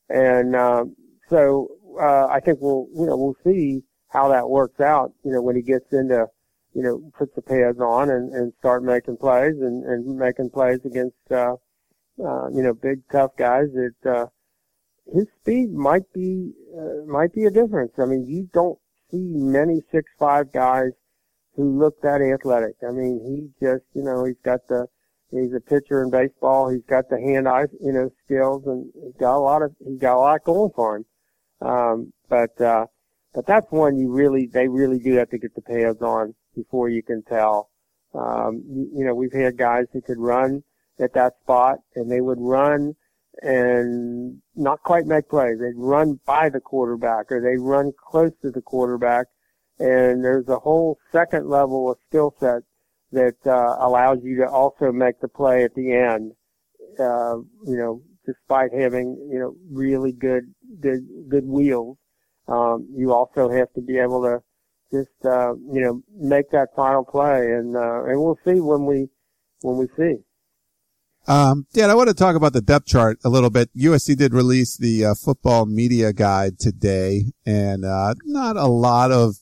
And, 0.10 0.56
um, 0.56 0.96
so, 1.30 1.70
uh, 2.00 2.28
I 2.28 2.40
think 2.42 2.60
we'll, 2.62 2.88
you 2.94 3.06
know, 3.06 3.18
we'll 3.18 3.38
see 3.44 3.82
how 4.10 4.28
that 4.30 4.48
works 4.48 4.80
out, 4.80 5.12
you 5.24 5.32
know, 5.32 5.42
when 5.42 5.56
he 5.56 5.62
gets 5.62 5.92
into, 5.92 6.28
you 6.74 6.84
know, 6.84 7.12
puts 7.18 7.34
the 7.36 7.42
pads 7.42 7.80
on 7.80 8.10
and, 8.10 8.34
and 8.34 8.54
start 8.60 8.84
making 8.84 9.18
plays 9.18 9.54
and, 9.60 9.84
and 9.86 10.18
making 10.18 10.50
plays 10.50 10.80
against, 10.86 11.16
uh, 11.32 11.56
uh, 12.24 12.48
you 12.50 12.62
know, 12.62 12.74
big 12.74 13.02
tough 13.12 13.32
guys 13.38 13.68
that, 13.74 14.12
uh, 14.12 14.26
his 15.14 15.26
speed 15.42 15.72
might 15.74 16.12
be, 16.14 16.52
uh, 16.78 17.06
might 17.06 17.34
be 17.34 17.46
a 17.46 17.52
difference. 17.52 17.92
I 17.98 18.06
mean, 18.06 18.26
you 18.28 18.50
don't 18.54 18.78
see 19.12 19.34
many 19.34 19.82
six 19.92 20.10
five 20.20 20.52
guys 20.52 20.92
who 21.56 21.78
look 21.80 22.02
that 22.02 22.22
athletic. 22.22 22.76
I 22.88 22.92
mean, 22.92 23.20
he 23.24 23.66
just, 23.66 23.84
you 23.94 24.04
know, 24.04 24.26
he's 24.26 24.40
got 24.44 24.68
the, 24.68 24.88
he's 25.34 25.54
a 25.54 25.60
pitcher 25.60 26.04
in 26.04 26.10
baseball. 26.10 26.70
He's 26.70 26.86
got 26.88 27.10
the 27.10 27.20
hand 27.20 27.48
eye, 27.48 27.66
you 27.82 27.92
know, 27.92 28.10
skills 28.26 28.64
and 28.66 28.92
he's 28.94 29.16
got 29.20 29.36
a 29.36 29.40
lot 29.40 29.62
of, 29.62 29.76
he's 29.86 30.00
got 30.00 30.16
a 30.16 30.20
lot 30.20 30.44
going 30.44 30.72
for 30.76 30.98
him. 30.98 31.06
Um, 31.62 32.14
but, 32.30 32.60
uh, 32.62 32.86
but 33.34 33.46
that's 33.46 33.72
one 33.72 33.98
you 33.98 34.12
really, 34.12 34.48
they 34.52 34.68
really 34.68 35.00
do 35.00 35.16
have 35.16 35.30
to 35.30 35.38
get 35.38 35.56
the 35.56 35.62
pads 35.62 36.02
on 36.02 36.36
before 36.56 36.90
you 36.90 37.02
can 37.02 37.24
tell. 37.24 37.70
Um, 38.14 38.64
you, 38.68 38.90
you 39.00 39.06
know, 39.06 39.16
we've 39.16 39.34
had 39.34 39.58
guys 39.58 39.86
who 39.92 40.02
could 40.02 40.20
run 40.20 40.64
at 41.00 41.14
that 41.14 41.34
spot 41.42 41.80
and 41.96 42.12
they 42.12 42.22
would 42.22 42.40
run 42.40 42.96
and 43.42 44.42
not 44.56 44.84
quite 44.84 45.06
make 45.06 45.30
plays. 45.30 45.58
They'd 45.60 45.74
run 45.76 46.20
by 46.26 46.50
the 46.50 46.60
quarterback 46.60 47.32
or 47.32 47.42
they'd 47.42 47.62
run 47.62 47.92
close 47.98 48.32
to 48.44 48.52
the 48.52 48.62
quarterback. 48.62 49.28
And 49.80 50.24
there's 50.24 50.48
a 50.48 50.60
whole 50.60 51.00
second 51.12 51.50
level 51.50 51.92
of 51.92 51.98
skill 52.08 52.36
set 52.40 52.62
that 53.14 53.36
uh, 53.46 53.78
allows 53.80 54.20
you 54.24 54.38
to 54.38 54.50
also 54.50 54.92
make 54.92 55.22
the 55.22 55.28
play 55.28 55.64
at 55.64 55.74
the 55.76 55.94
end. 55.94 56.34
Uh, 57.00 57.38
you 57.66 57.78
know, 57.78 58.02
despite 58.26 58.74
having 58.74 59.18
you 59.32 59.40
know 59.40 59.56
really 59.72 60.12
good 60.12 60.54
good 60.82 61.08
good 61.30 61.46
wheels, 61.46 61.98
um, 62.48 62.88
you 62.96 63.14
also 63.14 63.50
have 63.50 63.72
to 63.74 63.82
be 63.82 63.98
able 63.98 64.22
to 64.22 64.40
just 64.92 65.26
uh, 65.26 65.54
you 65.72 65.82
know 65.82 66.02
make 66.16 66.50
that 66.52 66.70
final 66.76 67.04
play, 67.04 67.52
and 67.52 67.76
uh, 67.76 68.04
and 68.06 68.20
we'll 68.20 68.40
see 68.46 68.60
when 68.60 68.86
we 68.86 69.08
when 69.62 69.78
we 69.78 69.88
see. 69.98 70.18
Um, 71.26 71.68
Dan, 71.74 71.90
I 71.90 71.96
want 71.96 72.10
to 72.10 72.14
talk 72.14 72.36
about 72.36 72.52
the 72.52 72.62
depth 72.62 72.86
chart 72.86 73.18
a 73.24 73.30
little 73.30 73.50
bit. 73.50 73.70
USC 73.78 74.18
did 74.18 74.34
release 74.34 74.76
the 74.76 75.06
uh, 75.06 75.14
football 75.16 75.66
media 75.66 76.12
guide 76.12 76.60
today, 76.60 77.32
and 77.46 77.86
uh, 77.86 78.14
not 78.26 78.58
a 78.58 78.68
lot 78.68 79.12
of 79.12 79.38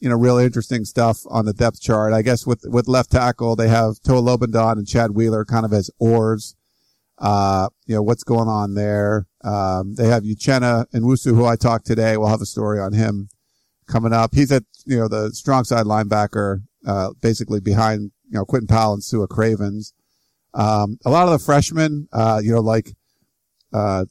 you 0.00 0.08
know 0.08 0.16
real 0.16 0.38
interesting 0.38 0.84
stuff 0.84 1.20
on 1.28 1.44
the 1.44 1.52
depth 1.52 1.80
chart. 1.80 2.12
I 2.12 2.22
guess 2.22 2.46
with 2.46 2.64
with 2.64 2.88
left 2.88 3.10
tackle 3.10 3.56
they 3.56 3.68
have 3.68 4.00
Toa 4.04 4.20
Lobendahn 4.20 4.72
and 4.72 4.86
Chad 4.86 5.12
Wheeler 5.12 5.44
kind 5.44 5.64
of 5.64 5.72
as 5.72 5.90
oars. 5.98 6.54
Uh, 7.18 7.68
you 7.86 7.94
know 7.94 8.02
what's 8.02 8.24
going 8.24 8.48
on 8.48 8.74
there. 8.74 9.26
Um, 9.42 9.94
they 9.96 10.06
have 10.06 10.22
Uchenna 10.22 10.86
Nwosu, 10.94 11.34
who 11.34 11.46
I 11.46 11.56
talked 11.56 11.86
today. 11.86 12.16
We'll 12.16 12.28
have 12.28 12.42
a 12.42 12.46
story 12.46 12.78
on 12.80 12.92
him 12.92 13.28
coming 13.86 14.12
up. 14.12 14.34
He's 14.34 14.52
at 14.52 14.64
you 14.86 14.98
know 14.98 15.08
the 15.08 15.32
strong 15.32 15.64
side 15.64 15.86
linebacker, 15.86 16.62
uh, 16.86 17.10
basically 17.20 17.60
behind 17.60 18.12
you 18.28 18.38
know 18.38 18.44
Quinton 18.44 18.68
Powell 18.68 18.94
and 18.94 19.02
Sua 19.02 19.26
Cravens. 19.26 19.94
Um, 20.54 20.98
a 21.04 21.10
lot 21.10 21.26
of 21.26 21.32
the 21.32 21.44
freshmen, 21.44 22.08
uh, 22.12 22.40
you 22.42 22.52
know, 22.52 22.60
like, 22.60 22.94
uh, 23.72 24.06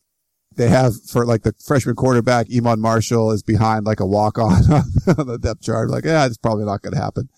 they 0.58 0.68
have 0.68 0.94
for 1.10 1.26
like 1.26 1.44
the 1.44 1.54
freshman 1.66 1.96
quarterback, 1.96 2.48
Iman 2.54 2.80
Marshall 2.80 3.32
is 3.32 3.44
behind 3.44 3.86
like 3.86 4.00
a 4.00 4.06
walk 4.06 4.38
on 4.38 4.54
on 5.18 5.28
the 5.28 5.40
depth 5.42 5.62
chart. 5.62 5.90
Like, 5.90 6.06
yeah, 6.06 6.26
it's 6.26 6.38
probably 6.38 6.66
not 6.66 6.82
going 6.82 6.94
to 6.94 7.02
happen. 7.02 7.30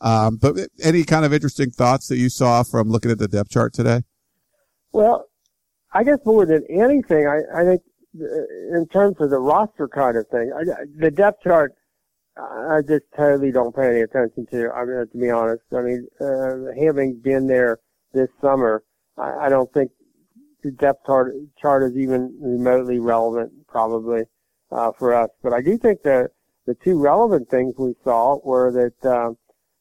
Um, 0.00 0.36
but 0.36 0.56
any 0.82 1.04
kind 1.04 1.24
of 1.24 1.32
interesting 1.32 1.70
thoughts 1.70 2.08
that 2.08 2.18
you 2.18 2.28
saw 2.28 2.62
from 2.62 2.90
looking 2.90 3.10
at 3.10 3.18
the 3.18 3.28
depth 3.28 3.50
chart 3.50 3.72
today? 3.72 4.02
Well, 4.92 5.26
I 5.92 6.04
guess 6.04 6.18
more 6.24 6.44
than 6.44 6.64
anything, 6.68 7.26
I, 7.26 7.60
I 7.60 7.64
think 7.64 7.82
uh, 8.20 8.76
in 8.76 8.86
terms 8.92 9.16
of 9.20 9.30
the 9.30 9.38
roster 9.38 9.88
kind 9.88 10.16
of 10.16 10.28
thing, 10.28 10.52
I, 10.54 10.84
the 10.98 11.10
depth 11.10 11.42
chart, 11.42 11.72
I 12.36 12.80
just 12.86 13.04
totally 13.16 13.50
don't 13.50 13.74
pay 13.74 13.88
any 13.88 14.00
attention 14.02 14.46
to. 14.50 14.70
I 14.70 14.84
mean, 14.84 15.06
to 15.10 15.18
be 15.18 15.30
honest, 15.30 15.62
I 15.72 15.80
mean, 15.80 16.06
uh, 16.20 16.72
having 16.78 17.18
been 17.18 17.46
there 17.46 17.78
this 18.12 18.28
summer. 18.40 18.82
I, 19.16 19.46
I 19.46 19.48
don't 19.48 19.72
think 19.72 19.90
the 20.66 20.72
depth 20.72 21.06
chart, 21.06 21.32
chart 21.60 21.84
is 21.84 21.96
even 21.96 22.36
remotely 22.40 22.98
relevant, 22.98 23.52
probably 23.68 24.22
uh, 24.72 24.90
for 24.98 25.14
us. 25.14 25.30
But 25.42 25.52
I 25.52 25.62
do 25.62 25.78
think 25.78 26.02
that 26.02 26.30
the 26.66 26.74
two 26.74 27.00
relevant 27.00 27.48
things 27.48 27.74
we 27.78 27.94
saw 28.02 28.40
were 28.44 28.72
that 28.72 29.08
uh, 29.08 29.30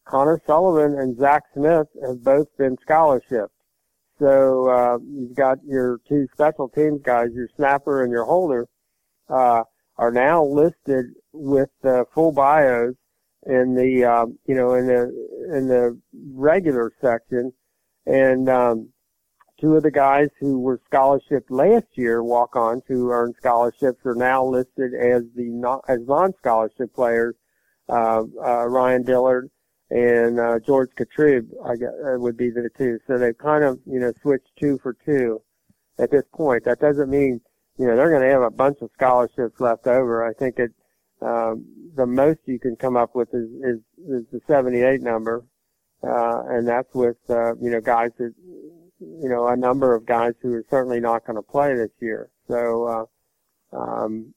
Connor 0.06 0.40
Sullivan 0.46 1.00
and 1.00 1.18
Zach 1.18 1.42
Smith 1.56 1.88
have 2.06 2.24
both 2.24 2.48
been 2.58 2.78
scholarships. 2.82 3.52
So 4.20 4.70
uh, 4.70 5.00
you've 5.04 5.36
got 5.36 5.58
your 5.66 6.00
two 6.08 6.28
special 6.34 6.70
teams 6.70 7.02
guys, 7.04 7.30
your 7.34 7.50
snapper 7.56 8.04
and 8.04 8.12
your 8.12 8.26
holder, 8.26 8.68
uh, 9.28 9.64
are 9.98 10.12
now 10.12 10.44
listed 10.46 11.06
with 11.34 11.70
the 11.82 12.06
full 12.14 12.32
bios 12.32 12.94
in 13.48 13.74
the 13.76 14.06
um, 14.06 14.38
you 14.46 14.56
know 14.56 14.76
in 14.76 14.88
the 14.88 15.02
in 15.56 15.68
the 15.68 16.00
regular 16.34 16.92
section 17.02 17.52
and 18.06 18.50
um, 18.50 18.90
two 19.60 19.76
of 19.76 19.84
the 19.84 19.92
guys 19.92 20.30
who 20.40 20.60
were 20.60 20.80
scholarship 20.86 21.46
last 21.50 21.88
year, 21.94 22.24
walk-ons 22.24 22.84
who 22.88 23.12
earned 23.12 23.36
scholarships, 23.38 24.06
are 24.06 24.16
now 24.16 24.44
listed 24.44 24.94
as 24.94 25.24
the 25.36 25.46
non, 25.46 25.80
as 25.88 26.00
non-scholarship 26.08 26.94
players. 26.94 27.36
Uh, 27.88 28.24
uh, 28.44 28.66
Ryan 28.66 29.04
Dillard 29.04 29.52
and 29.92 30.40
uh, 30.40 30.58
George 30.66 30.90
Katrib, 30.98 31.48
I 31.64 31.76
guess, 31.76 31.92
uh, 32.04 32.18
would 32.18 32.36
be 32.36 32.50
the 32.50 32.68
two. 32.76 32.98
So 33.06 33.20
they've 33.20 33.38
kind 33.38 33.64
of 33.64 33.80
you 33.86 34.00
know 34.00 34.12
switched 34.22 34.50
two 34.60 34.80
for 34.82 34.98
two 35.06 35.42
at 36.00 36.10
this 36.10 36.24
point. 36.34 36.64
That 36.64 36.80
doesn't 36.80 37.12
mean 37.12 37.42
you 37.78 37.86
know 37.86 37.96
they're 37.96 38.10
going 38.10 38.24
to 38.24 38.34
have 38.34 38.42
a 38.42 38.50
bunch 38.50 38.80
of 38.82 38.90
scholarships 38.96 39.60
left 39.60 39.86
over. 39.86 40.26
I 40.26 40.34
think 40.34 40.58
it 40.58 40.72
um, 41.22 41.66
the 41.96 42.06
most 42.06 42.40
you 42.46 42.60
can 42.60 42.76
come 42.76 42.98
up 42.98 43.16
with 43.16 43.30
is, 43.34 43.50
is, 43.64 43.80
is 44.08 44.26
the 44.32 44.42
78 44.48 45.02
number, 45.02 45.44
uh, 46.04 46.44
and 46.50 46.68
that's 46.68 46.94
with, 46.94 47.18
uh, 47.30 47.56
you 47.56 47.70
know, 47.70 47.82
guys 47.82 48.12
that, 48.18 48.34
you 49.00 49.30
know, 49.30 49.48
a 49.48 49.56
number 49.56 49.96
of 49.96 50.06
guys 50.06 50.34
who 50.42 50.54
are 50.54 50.66
certainly 50.70 51.00
not 51.00 51.26
going 51.26 51.36
to 51.36 51.42
play 51.42 51.74
this 51.74 51.92
year. 52.02 52.30
So, 52.48 53.10
uh, 53.74 53.78
um, 53.78 54.34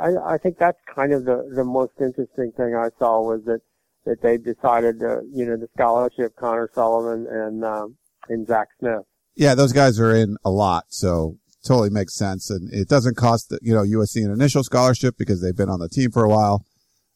I, 0.00 0.34
I 0.34 0.38
think 0.38 0.58
that's 0.58 0.78
kind 0.94 1.12
of 1.12 1.24
the, 1.24 1.50
the 1.54 1.64
most 1.64 1.92
interesting 2.00 2.52
thing 2.56 2.74
I 2.74 2.88
saw 2.98 3.22
was 3.22 3.44
that, 3.44 3.60
that 4.04 4.22
they 4.22 4.36
decided 4.36 5.00
to, 5.00 5.22
you 5.32 5.46
know, 5.46 5.56
the 5.56 5.68
scholarship 5.74 6.36
Connor 6.36 6.68
Sullivan 6.74 7.26
and, 7.30 7.64
um, 7.64 7.96
and 8.28 8.46
Zach 8.46 8.68
Smith. 8.78 9.02
Yeah, 9.34 9.54
those 9.54 9.72
guys 9.72 9.98
are 10.00 10.14
in 10.14 10.36
a 10.44 10.50
lot. 10.50 10.86
So 10.88 11.36
totally 11.64 11.90
makes 11.90 12.14
sense. 12.14 12.50
And 12.50 12.72
it 12.72 12.88
doesn't 12.88 13.16
cost, 13.16 13.52
you 13.62 13.74
know, 13.74 13.82
USC 13.82 14.24
an 14.24 14.32
initial 14.32 14.64
scholarship 14.64 15.16
because 15.18 15.42
they've 15.42 15.56
been 15.56 15.68
on 15.68 15.80
the 15.80 15.88
team 15.88 16.10
for 16.10 16.24
a 16.24 16.28
while. 16.28 16.64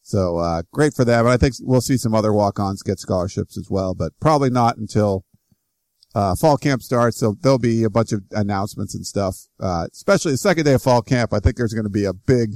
So, 0.01 0.37
uh, 0.37 0.61
great 0.71 0.93
for 0.93 1.03
them. 1.03 1.25
And 1.25 1.33
I 1.33 1.37
think 1.37 1.55
we'll 1.61 1.81
see 1.81 1.97
some 1.97 2.13
other 2.13 2.31
walk-ons 2.31 2.83
get 2.83 2.99
scholarships 2.99 3.57
as 3.57 3.69
well, 3.71 3.95
but 3.95 4.11
probably 4.19 4.51
not 4.51 4.77
until, 4.77 5.23
uh, 6.15 6.33
fall 6.33 6.57
camp 6.57 6.81
starts. 6.81 7.17
So 7.17 7.35
there'll 7.41 7.59
be 7.59 7.83
a 7.83 7.89
bunch 7.89 8.13
of 8.13 8.23
announcements 8.31 8.95
and 8.95 9.05
stuff, 9.05 9.35
uh, 9.59 9.87
especially 9.91 10.31
the 10.31 10.37
second 10.37 10.63
day 10.63 10.73
of 10.73 10.81
fall 10.81 11.01
camp. 11.01 11.33
I 11.33 11.39
think 11.39 11.57
there's 11.57 11.73
going 11.73 11.83
to 11.83 11.89
be 11.89 12.05
a 12.05 12.13
big, 12.13 12.53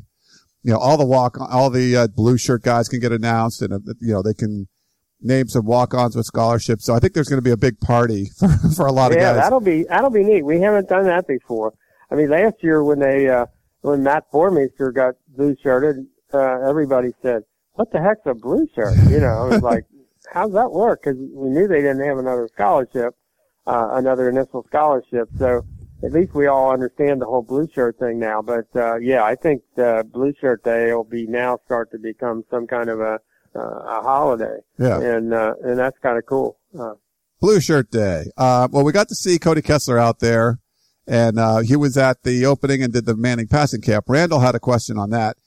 you 0.63 0.72
know, 0.72 0.80
all 0.80 0.98
the 0.98 1.06
walk, 1.06 1.38
all 1.39 1.69
the, 1.69 1.95
uh, 1.95 2.08
blue 2.08 2.38
shirt 2.38 2.63
guys 2.63 2.88
can 2.88 3.02
get 3.02 3.12
announced 3.12 3.62
and, 3.62 3.74
uh, 3.74 3.93
you 4.00 4.13
know, 4.13 4.22
they 4.22 4.34
can 4.34 4.67
name 5.22 5.50
some 5.50 5.65
walk-ons 5.65 6.15
with 6.15 6.26
scholarships. 6.26 6.86
So 6.86 6.95
I 6.95 7.00
think 7.00 7.13
there's 7.13 7.28
going 7.28 7.39
to 7.39 7.43
be 7.43 7.52
a 7.52 7.58
big 7.58 7.80
party 7.82 8.30
for, 8.39 8.48
for 8.76 8.88
a 8.88 8.91
lot 8.93 9.12
yeah, 9.12 9.17
of 9.17 9.22
guys. 9.22 9.36
Yeah, 9.36 9.41
that'll 9.41 9.60
be, 9.60 9.84
that'll 9.84 10.10
be 10.10 10.24
neat. 10.24 10.43
We 10.43 10.62
haven't 10.62 10.88
done 10.88 11.04
that 11.06 11.28
before. 11.28 11.74
I 12.10 12.15
mean, 12.15 12.30
last 12.30 12.56
year 12.63 12.82
when 12.84 13.00
they, 13.00 13.28
uh, 13.28 13.45
when 13.82 14.04
Matt 14.04 14.32
Boermeester 14.32 14.93
got 14.93 15.15
blue 15.28 15.56
shirted, 15.62 16.06
uh, 16.34 16.62
everybody 16.62 17.12
said, 17.22 17.43
what 17.74 17.91
the 17.91 18.02
heck's 18.02 18.22
a 18.26 18.34
blue 18.34 18.67
shirt? 18.74 18.95
You 19.10 19.19
know, 19.19 19.48
it 19.48 19.50
was 19.50 19.62
like, 19.63 19.84
how's 20.32 20.54
that 20.54 20.72
work? 20.72 21.04
Cause 21.04 21.15
we 21.17 21.50
knew 21.50 21.67
they 21.67 21.82
didn't 21.82 22.06
have 22.06 22.17
another 22.17 22.48
scholarship, 22.54 23.15
uh, 23.70 23.90
another 23.94 24.30
initial 24.30 24.66
scholarship. 24.68 25.30
So 25.38 25.64
at 26.04 26.12
least 26.12 26.34
we 26.34 26.48
all 26.48 26.72
understand 26.72 27.22
the 27.22 27.26
whole 27.26 27.42
blue 27.42 27.68
shirt 27.74 28.00
thing 28.00 28.20
now. 28.20 28.42
But, 28.42 28.68
uh, 28.76 28.96
yeah, 28.98 29.24
I 29.24 29.36
think 29.36 29.64
the 29.76 30.06
blue 30.12 30.34
shirt 30.40 30.64
day 30.64 30.94
will 30.94 31.04
be 31.04 31.28
now 31.28 31.60
start 31.66 31.92
to 31.92 32.00
become 32.00 32.44
some 32.50 32.68
kind 32.68 32.90
of 32.90 33.00
a, 33.00 33.20
uh, 33.56 33.60
a 33.60 34.02
holiday. 34.02 34.60
Yeah. 34.78 35.00
And, 35.00 35.34
uh, 35.34 35.54
and 35.64 35.78
that's 35.78 35.98
kind 36.00 36.18
of 36.18 36.26
cool. 36.26 36.58
Uh, 36.78 36.94
Blue 37.42 37.62
Shirt 37.62 37.90
Day. 37.90 38.26
Uh, 38.36 38.68
well, 38.70 38.84
we 38.84 38.92
got 38.92 39.08
to 39.08 39.16
see 39.16 39.40
Cody 39.40 39.62
Kessler 39.62 39.98
out 39.98 40.20
there, 40.20 40.60
and 41.08 41.40
uh, 41.40 41.60
he 41.60 41.76
was 41.76 41.98
at 41.98 42.24
the 42.24 42.46
opening 42.46 42.84
and 42.84 42.92
did 42.92 43.06
the 43.06 43.16
Manning 43.16 43.48
passing 43.48 43.82
camp. 43.82 44.06
Randall 44.10 44.42
had 44.42 44.56
a 44.56 44.60
question 44.60 44.98
on 44.98 45.10
that. 45.12 45.38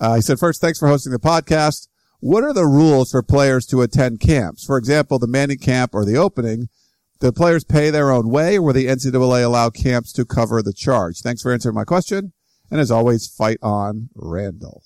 Uh, 0.00 0.16
he 0.16 0.20
said, 0.20 0.40
first, 0.40 0.60
thanks 0.60 0.80
for 0.80 0.88
hosting 0.88 1.12
the 1.12 1.18
podcast. 1.20 1.86
What 2.20 2.42
are 2.42 2.52
the 2.52 2.66
rules 2.66 3.12
for 3.12 3.22
players 3.22 3.66
to 3.66 3.82
attend 3.82 4.18
camps? 4.18 4.64
For 4.64 4.76
example, 4.76 5.20
the 5.20 5.28
Manning 5.28 5.58
camp 5.58 5.94
or 5.94 6.04
the 6.04 6.16
opening, 6.16 6.68
do 7.20 7.32
players 7.32 7.64
pay 7.64 7.90
their 7.90 8.10
own 8.10 8.28
way 8.28 8.56
or 8.56 8.62
will 8.62 8.72
the 8.72 8.86
NCAA 8.86 9.44
allow 9.44 9.70
camps 9.70 10.12
to 10.12 10.24
cover 10.24 10.62
the 10.62 10.72
charge? 10.72 11.20
Thanks 11.20 11.42
for 11.42 11.52
answering 11.52 11.74
my 11.74 11.84
question. 11.84 12.32
And 12.70 12.80
as 12.80 12.90
always, 12.90 13.26
fight 13.26 13.58
on, 13.62 14.10
Randall. 14.14 14.82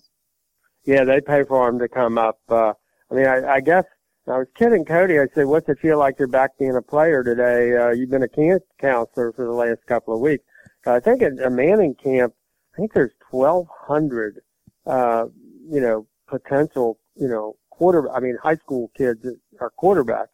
Yeah, 0.84 1.04
they 1.04 1.20
pay 1.20 1.44
for 1.44 1.66
them 1.66 1.78
to 1.78 1.88
come 1.88 2.16
up. 2.18 2.38
Uh, 2.48 2.74
I 3.10 3.14
mean, 3.14 3.26
I, 3.26 3.54
I 3.54 3.60
guess 3.60 3.84
I 4.26 4.38
was 4.38 4.46
kidding 4.56 4.84
Cody. 4.84 5.18
I 5.18 5.26
said, 5.34 5.46
what's 5.46 5.68
it 5.68 5.78
feel 5.80 5.98
like 5.98 6.18
you're 6.18 6.28
back 6.28 6.58
being 6.58 6.76
a 6.76 6.82
player 6.82 7.22
today? 7.22 7.76
Uh, 7.76 7.90
you've 7.90 8.10
been 8.10 8.22
a 8.22 8.28
camp 8.28 8.62
counselor 8.80 9.32
for 9.32 9.44
the 9.44 9.52
last 9.52 9.80
couple 9.86 10.14
of 10.14 10.20
weeks. 10.20 10.44
I 10.86 11.00
think 11.00 11.22
at 11.22 11.32
a 11.44 11.50
Manning 11.50 11.94
camp, 11.94 12.34
I 12.74 12.78
think 12.78 12.92
there's 12.92 13.12
1,200 13.30 14.40
uh, 14.86 15.26
you 15.68 15.80
know, 15.80 16.06
potential, 16.26 16.98
you 17.14 17.28
know, 17.28 17.56
quarter, 17.70 18.10
I 18.10 18.20
mean, 18.20 18.36
high 18.42 18.56
school 18.56 18.90
kids 18.96 19.24
are 19.60 19.72
quarterbacks 19.80 20.28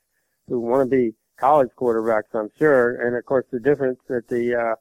who 0.46 0.60
want 0.60 0.88
to 0.88 0.96
be 0.96 1.14
college 1.38 1.70
quarterbacks, 1.78 2.34
I'm 2.34 2.50
sure. 2.58 3.06
And 3.06 3.16
of 3.16 3.24
course, 3.24 3.46
the 3.50 3.60
difference 3.60 4.00
at 4.10 4.28
the, 4.28 4.54
uh, 4.54 4.74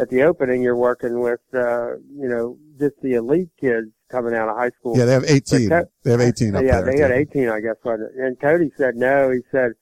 at 0.00 0.10
the 0.10 0.22
opening, 0.22 0.62
you're 0.62 0.76
working 0.76 1.20
with, 1.20 1.40
uh, 1.52 1.96
you 1.96 2.28
know, 2.28 2.58
just 2.78 3.00
the 3.02 3.14
elite 3.14 3.50
kids 3.60 3.88
coming 4.10 4.34
out 4.34 4.48
of 4.48 4.56
high 4.56 4.70
school. 4.70 4.96
Yeah, 4.96 5.04
they 5.04 5.12
have 5.12 5.24
18. 5.24 5.68
Co- 5.68 5.84
they 6.02 6.10
have 6.10 6.20
18 6.20 6.56
up 6.56 6.64
yeah, 6.64 6.80
there. 6.80 6.92
they 6.92 7.00
had 7.00 7.10
18, 7.12 7.48
I 7.48 7.60
guess. 7.60 7.76
And 7.84 8.38
Cody 8.40 8.70
said 8.76 8.96
no. 8.96 9.30
He 9.30 9.40
said, 9.50 9.72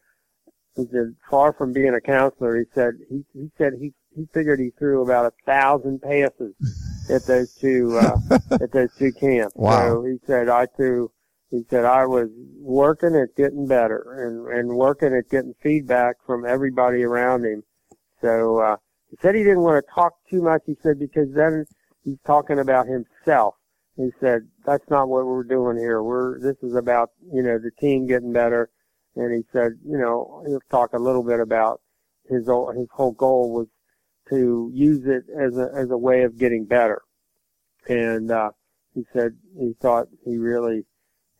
he 0.76 0.86
said, 0.90 1.14
far 1.30 1.52
from 1.52 1.72
being 1.72 1.94
a 1.94 2.00
counselor, 2.00 2.58
he 2.58 2.64
said, 2.74 2.94
he, 3.08 3.24
he 3.32 3.50
said 3.58 3.74
he, 3.78 3.92
he 4.14 4.26
figured 4.32 4.60
he 4.60 4.70
threw 4.78 5.02
about 5.02 5.26
a 5.26 5.32
thousand 5.46 6.00
passes 6.02 6.54
at 7.10 7.24
those 7.26 7.54
two, 7.54 7.98
uh, 7.98 8.18
at 8.52 8.72
those 8.72 8.90
two 8.98 9.12
camps. 9.12 9.54
Wow. 9.54 9.88
So 9.88 10.04
he 10.04 10.18
said, 10.26 10.48
I 10.48 10.66
threw, 10.66 11.10
he 11.52 11.64
said, 11.68 11.84
I 11.84 12.06
was 12.06 12.30
working 12.58 13.14
at 13.14 13.36
getting 13.36 13.66
better 13.68 14.24
and, 14.26 14.58
and 14.58 14.76
working 14.76 15.14
at 15.14 15.28
getting 15.28 15.54
feedback 15.62 16.16
from 16.26 16.46
everybody 16.46 17.02
around 17.02 17.44
him. 17.44 17.62
So, 18.22 18.58
uh, 18.58 18.76
he 19.10 19.18
said 19.20 19.34
he 19.34 19.44
didn't 19.44 19.60
want 19.60 19.84
to 19.84 19.94
talk 19.94 20.14
too 20.30 20.40
much. 20.40 20.62
He 20.64 20.76
said, 20.82 20.98
because 20.98 21.28
then 21.34 21.66
he's 22.04 22.16
talking 22.26 22.58
about 22.58 22.86
himself. 22.86 23.56
He 23.98 24.08
said, 24.18 24.48
that's 24.64 24.88
not 24.88 25.10
what 25.10 25.26
we're 25.26 25.44
doing 25.44 25.76
here. 25.76 26.02
We're, 26.02 26.40
this 26.40 26.56
is 26.62 26.74
about, 26.74 27.10
you 27.30 27.42
know, 27.42 27.58
the 27.58 27.70
team 27.78 28.06
getting 28.06 28.32
better. 28.32 28.70
And 29.14 29.34
he 29.34 29.42
said, 29.52 29.72
you 29.86 29.98
know, 29.98 30.42
he'll 30.46 30.62
talk 30.70 30.94
a 30.94 30.98
little 30.98 31.22
bit 31.22 31.38
about 31.38 31.82
his, 32.30 32.46
whole- 32.46 32.72
his 32.72 32.88
whole 32.90 33.12
goal 33.12 33.52
was 33.52 33.66
to 34.30 34.70
use 34.72 35.04
it 35.04 35.24
as 35.38 35.58
a, 35.58 35.68
as 35.76 35.90
a 35.90 35.98
way 35.98 36.22
of 36.22 36.38
getting 36.38 36.64
better. 36.64 37.02
And, 37.86 38.30
uh, 38.30 38.52
he 38.94 39.04
said 39.12 39.36
he 39.58 39.74
thought 39.80 40.06
he 40.24 40.38
really, 40.38 40.86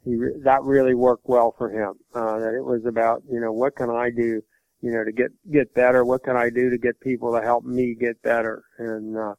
he, 0.05 0.17
re- 0.17 0.41
that 0.45 0.63
really 0.63 0.95
worked 0.95 1.27
well 1.27 1.55
for 1.57 1.71
him. 1.71 1.95
Uh, 2.15 2.39
that 2.39 2.55
it 2.55 2.65
was 2.65 2.85
about, 2.87 3.23
you 3.31 3.41
know, 3.41 3.53
what 3.53 3.77
can 3.77 3.91
I 3.91 4.11
do, 4.11 4.43
you 4.81 4.91
know, 4.93 5.05
to 5.05 5.13
get, 5.13 5.31
get 5.51 5.75
better? 5.75 6.05
What 6.05 6.25
can 6.25 6.37
I 6.37 6.51
do 6.51 6.71
to 6.71 6.79
get 6.79 7.01
people 7.01 7.33
to 7.33 7.43
help 7.43 7.65
me 7.65 7.95
get 7.99 8.23
better? 8.23 8.65
And, 8.79 9.17
uh, 9.17 9.35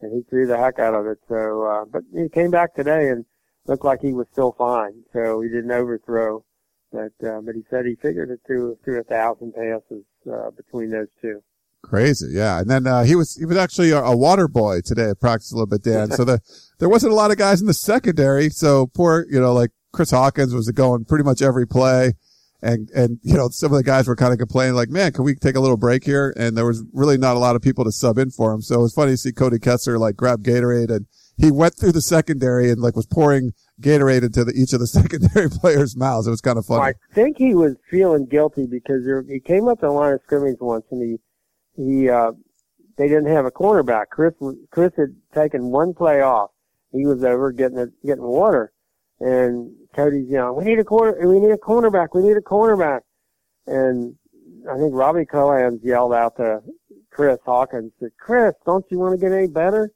and 0.00 0.12
he 0.12 0.22
threw 0.28 0.46
the 0.46 0.56
heck 0.56 0.78
out 0.78 0.94
of 0.94 1.06
it. 1.06 1.18
So, 1.28 1.66
uh, 1.66 1.84
but 1.84 2.02
he 2.14 2.28
came 2.28 2.50
back 2.50 2.74
today 2.74 3.08
and 3.08 3.24
looked 3.66 3.84
like 3.84 4.00
he 4.00 4.12
was 4.12 4.26
still 4.32 4.54
fine. 4.56 5.04
So 5.12 5.40
he 5.40 5.48
didn't 5.48 5.72
overthrow. 5.72 6.44
But, 6.92 7.26
uh, 7.26 7.40
but 7.40 7.54
he 7.54 7.62
said 7.68 7.84
he 7.84 7.96
figured 7.96 8.30
it 8.30 8.40
through, 8.46 8.78
through 8.84 9.00
a 9.00 9.04
thousand 9.04 9.54
passes, 9.54 10.04
uh, 10.30 10.50
between 10.50 10.90
those 10.90 11.08
two. 11.20 11.42
Crazy, 11.82 12.28
yeah. 12.30 12.60
And 12.60 12.68
then 12.68 12.86
uh, 12.86 13.04
he 13.04 13.14
was 13.14 13.36
he 13.36 13.44
was 13.44 13.56
actually 13.56 13.92
a, 13.92 14.02
a 14.02 14.16
water 14.16 14.48
boy 14.48 14.80
today. 14.80 15.10
at 15.10 15.20
practice 15.20 15.52
a 15.52 15.54
little 15.54 15.68
bit, 15.68 15.82
Dan. 15.82 16.10
So 16.16 16.24
the 16.24 16.40
there 16.78 16.88
wasn't 16.88 17.12
a 17.12 17.14
lot 17.14 17.30
of 17.30 17.36
guys 17.36 17.60
in 17.60 17.68
the 17.68 17.74
secondary. 17.74 18.50
So 18.50 18.88
poor, 18.88 19.24
you 19.30 19.38
know, 19.38 19.52
like 19.52 19.70
Chris 19.96 20.10
Hawkins 20.10 20.52
was 20.52 20.70
going 20.70 21.06
pretty 21.06 21.24
much 21.24 21.40
every 21.40 21.66
play, 21.66 22.12
and 22.60 22.90
and 22.90 23.18
you 23.22 23.34
know 23.34 23.48
some 23.48 23.72
of 23.72 23.78
the 23.78 23.82
guys 23.82 24.06
were 24.06 24.14
kind 24.14 24.30
of 24.30 24.38
complaining 24.38 24.74
like, 24.74 24.90
man, 24.90 25.10
can 25.10 25.24
we 25.24 25.34
take 25.34 25.56
a 25.56 25.60
little 25.60 25.78
break 25.78 26.04
here? 26.04 26.34
And 26.36 26.54
there 26.54 26.66
was 26.66 26.84
really 26.92 27.16
not 27.16 27.34
a 27.34 27.38
lot 27.38 27.56
of 27.56 27.62
people 27.62 27.82
to 27.84 27.90
sub 27.90 28.18
in 28.18 28.30
for 28.30 28.52
him. 28.52 28.60
So 28.60 28.74
it 28.74 28.82
was 28.82 28.92
funny 28.92 29.12
to 29.12 29.16
see 29.16 29.32
Cody 29.32 29.58
Kessler 29.58 29.98
like 29.98 30.14
grab 30.14 30.42
Gatorade 30.42 30.90
and 30.90 31.06
he 31.38 31.50
went 31.50 31.78
through 31.78 31.92
the 31.92 32.02
secondary 32.02 32.70
and 32.70 32.80
like 32.80 32.94
was 32.94 33.06
pouring 33.06 33.52
Gatorade 33.80 34.22
into 34.22 34.44
the, 34.44 34.52
each 34.52 34.74
of 34.74 34.80
the 34.80 34.86
secondary 35.00 35.48
players' 35.48 35.96
mouths. 35.96 36.26
It 36.26 36.30
was 36.30 36.42
kind 36.42 36.58
of 36.58 36.66
funny. 36.66 36.92
I 36.92 37.14
think 37.14 37.38
he 37.38 37.54
was 37.54 37.74
feeling 37.90 38.26
guilty 38.26 38.66
because 38.66 39.04
there, 39.04 39.24
he 39.26 39.40
came 39.40 39.66
up 39.66 39.80
the 39.80 39.90
line 39.90 40.12
of 40.12 40.20
scrimmage 40.24 40.58
once 40.60 40.84
and 40.90 41.18
he, 41.76 41.82
he, 41.82 42.10
uh, 42.10 42.32
they 42.98 43.08
didn't 43.08 43.32
have 43.32 43.46
a 43.46 43.50
cornerback. 43.50 44.06
Chris, 44.10 44.34
Chris 44.70 44.92
had 44.96 45.16
taken 45.34 45.70
one 45.70 45.94
play 45.94 46.20
off. 46.20 46.50
He 46.92 47.06
was 47.06 47.24
over 47.24 47.52
getting 47.52 47.78
a, 47.78 47.86
getting 48.04 48.24
water 48.24 48.72
and 49.20 49.72
Cody's 49.96 50.28
yelling, 50.28 50.56
we 50.56 50.64
need 50.70 50.78
a 50.78 50.84
corner, 50.84 51.26
we 51.26 51.40
need 51.40 51.50
a 51.50 51.56
cornerback, 51.56 52.08
we 52.12 52.22
need 52.22 52.36
a 52.36 52.42
cornerback. 52.42 53.00
And 53.66 54.14
I 54.70 54.76
think 54.76 54.94
Robbie 54.94 55.24
Cohen's 55.24 55.82
yelled 55.82 56.12
out 56.12 56.36
to 56.36 56.60
Chris 57.10 57.38
Hawkins, 57.46 57.92
said, 57.98 58.10
Chris, 58.20 58.52
don't 58.66 58.84
you 58.90 58.98
want 58.98 59.18
to 59.18 59.20
get 59.20 59.32
any 59.32 59.48
better? 59.48 59.90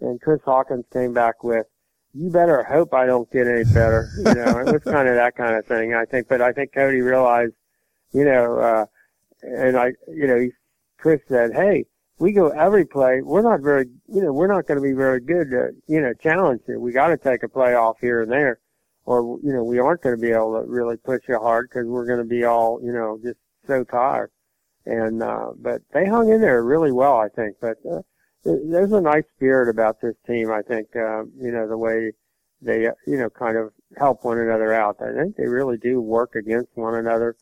And 0.00 0.20
Chris 0.20 0.40
Hawkins 0.44 0.84
came 0.92 1.14
back 1.14 1.42
with, 1.42 1.66
you 2.12 2.30
better 2.30 2.62
hope 2.62 2.92
I 2.92 3.06
don't 3.06 3.30
get 3.32 3.46
any 3.46 3.64
better. 3.64 4.08
You 4.18 4.34
know, 4.34 4.58
it 4.58 4.72
was 4.72 4.82
kind 4.84 5.08
of 5.08 5.14
that 5.14 5.34
kind 5.36 5.56
of 5.56 5.66
thing, 5.66 5.94
I 5.94 6.04
think. 6.04 6.28
But 6.28 6.40
I 6.40 6.52
think 6.52 6.72
Cody 6.74 7.00
realized, 7.00 7.54
you 8.12 8.24
know, 8.24 8.58
uh, 8.58 8.86
and 9.42 9.76
I, 9.76 9.92
you 10.08 10.26
know, 10.26 10.38
he, 10.38 10.50
Chris 10.98 11.20
said, 11.28 11.52
hey, 11.54 11.86
we 12.18 12.32
go 12.32 12.48
every 12.48 12.84
play. 12.84 13.20
We're 13.22 13.42
not 13.42 13.60
very, 13.60 13.86
you 14.08 14.22
know, 14.22 14.32
we're 14.32 14.48
not 14.48 14.66
going 14.66 14.78
to 14.78 14.82
be 14.82 14.94
very 14.94 15.20
good 15.20 15.50
to, 15.50 15.70
you 15.86 16.00
know, 16.00 16.12
challenge 16.14 16.62
it. 16.68 16.80
We 16.80 16.92
got 16.92 17.08
to 17.08 17.16
take 17.16 17.42
a 17.42 17.48
play 17.48 17.74
off 17.74 17.98
here 18.00 18.22
and 18.22 18.30
there, 18.30 18.58
or 19.08 19.38
you 19.42 19.54
know, 19.54 19.64
we 19.64 19.78
aren't 19.78 20.02
going 20.02 20.14
to 20.14 20.20
be 20.20 20.32
able 20.32 20.60
to 20.60 20.66
really 20.68 20.98
push 20.98 21.22
you 21.28 21.38
hard 21.38 21.70
because 21.70 21.86
we're 21.86 22.04
going 22.04 22.18
to 22.18 22.26
be 22.26 22.44
all, 22.44 22.78
you 22.82 22.92
know, 22.92 23.18
just 23.24 23.38
so 23.66 23.82
tired. 23.82 24.30
And 24.84 25.22
uh, 25.22 25.52
but 25.56 25.80
they 25.94 26.04
hung 26.04 26.30
in 26.30 26.42
there 26.42 26.62
really 26.62 26.92
well, 26.92 27.16
I 27.16 27.28
think. 27.28 27.56
But 27.58 27.78
uh, 27.90 28.02
there's 28.44 28.92
a 28.92 29.00
nice 29.00 29.24
spirit 29.34 29.70
about 29.70 30.02
this 30.02 30.14
team. 30.26 30.50
I 30.50 30.60
think, 30.60 30.88
uh, 30.94 31.24
you 31.40 31.50
know, 31.52 31.66
the 31.66 31.78
way 31.78 32.12
they, 32.60 32.82
you 33.06 33.16
know, 33.16 33.30
kind 33.30 33.56
of 33.56 33.72
help 33.96 34.24
one 34.24 34.38
another 34.38 34.74
out. 34.74 34.96
I 35.00 35.14
think 35.14 35.36
they 35.36 35.46
really 35.46 35.78
do 35.78 36.02
work 36.02 36.34
against 36.34 36.76
one 36.76 36.94
another 36.94 37.34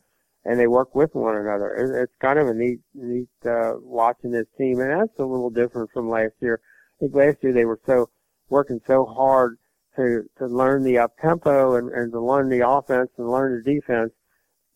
and 0.45 0.57
they 0.57 0.67
work 0.67 0.95
with 0.95 1.13
one 1.15 1.35
another. 1.35 1.73
It- 1.73 2.03
It's 2.03 2.15
kind 2.21 2.39
of 2.39 2.47
a 2.47 2.53
neat, 2.53 2.79
neat, 2.93 3.27
uh, 3.45 3.73
watching 3.81 4.31
this 4.31 4.47
team. 4.57 4.79
And 4.79 4.91
that's 4.91 5.19
a 5.19 5.25
little 5.25 5.49
different 5.49 5.91
from 5.91 6.09
last 6.09 6.35
year. 6.39 6.61
I 6.63 6.95
think 7.01 7.15
last 7.15 7.43
year 7.43 7.51
they 7.51 7.65
were 7.65 7.79
so, 7.85 8.09
working 8.49 8.79
so 8.87 9.05
hard 9.05 9.57
to, 9.97 10.23
to 10.37 10.45
learn 10.45 10.83
the 10.83 10.97
up 10.97 11.17
tempo 11.19 11.75
and, 11.75 11.91
and 11.91 12.11
to 12.13 12.21
learn 12.21 12.49
the 12.49 12.67
offense 12.67 13.09
and 13.17 13.29
learn 13.29 13.61
the 13.63 13.73
defense. 13.73 14.11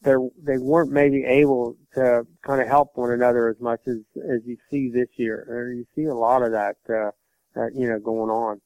They 0.04 0.16
they 0.42 0.58
weren't 0.58 0.92
maybe 0.92 1.24
able 1.24 1.78
to 1.94 2.26
kind 2.44 2.60
of 2.60 2.68
help 2.68 2.90
one 2.96 3.12
another 3.12 3.50
as 3.50 3.60
much 3.60 3.82
as 3.88 3.98
as 4.18 4.42
you 4.46 4.58
see 4.70 4.90
this 4.90 5.10
year. 5.16 5.46
Or 5.48 5.72
you 5.72 5.86
see 5.96 6.06
a 6.06 6.16
lot 6.16 6.42
of 6.42 6.52
that, 6.52 6.78
uh, 6.90 7.12
that 7.54 7.72
you 7.76 7.88
know 7.88 8.00
going 8.00 8.32
on. 8.32 8.62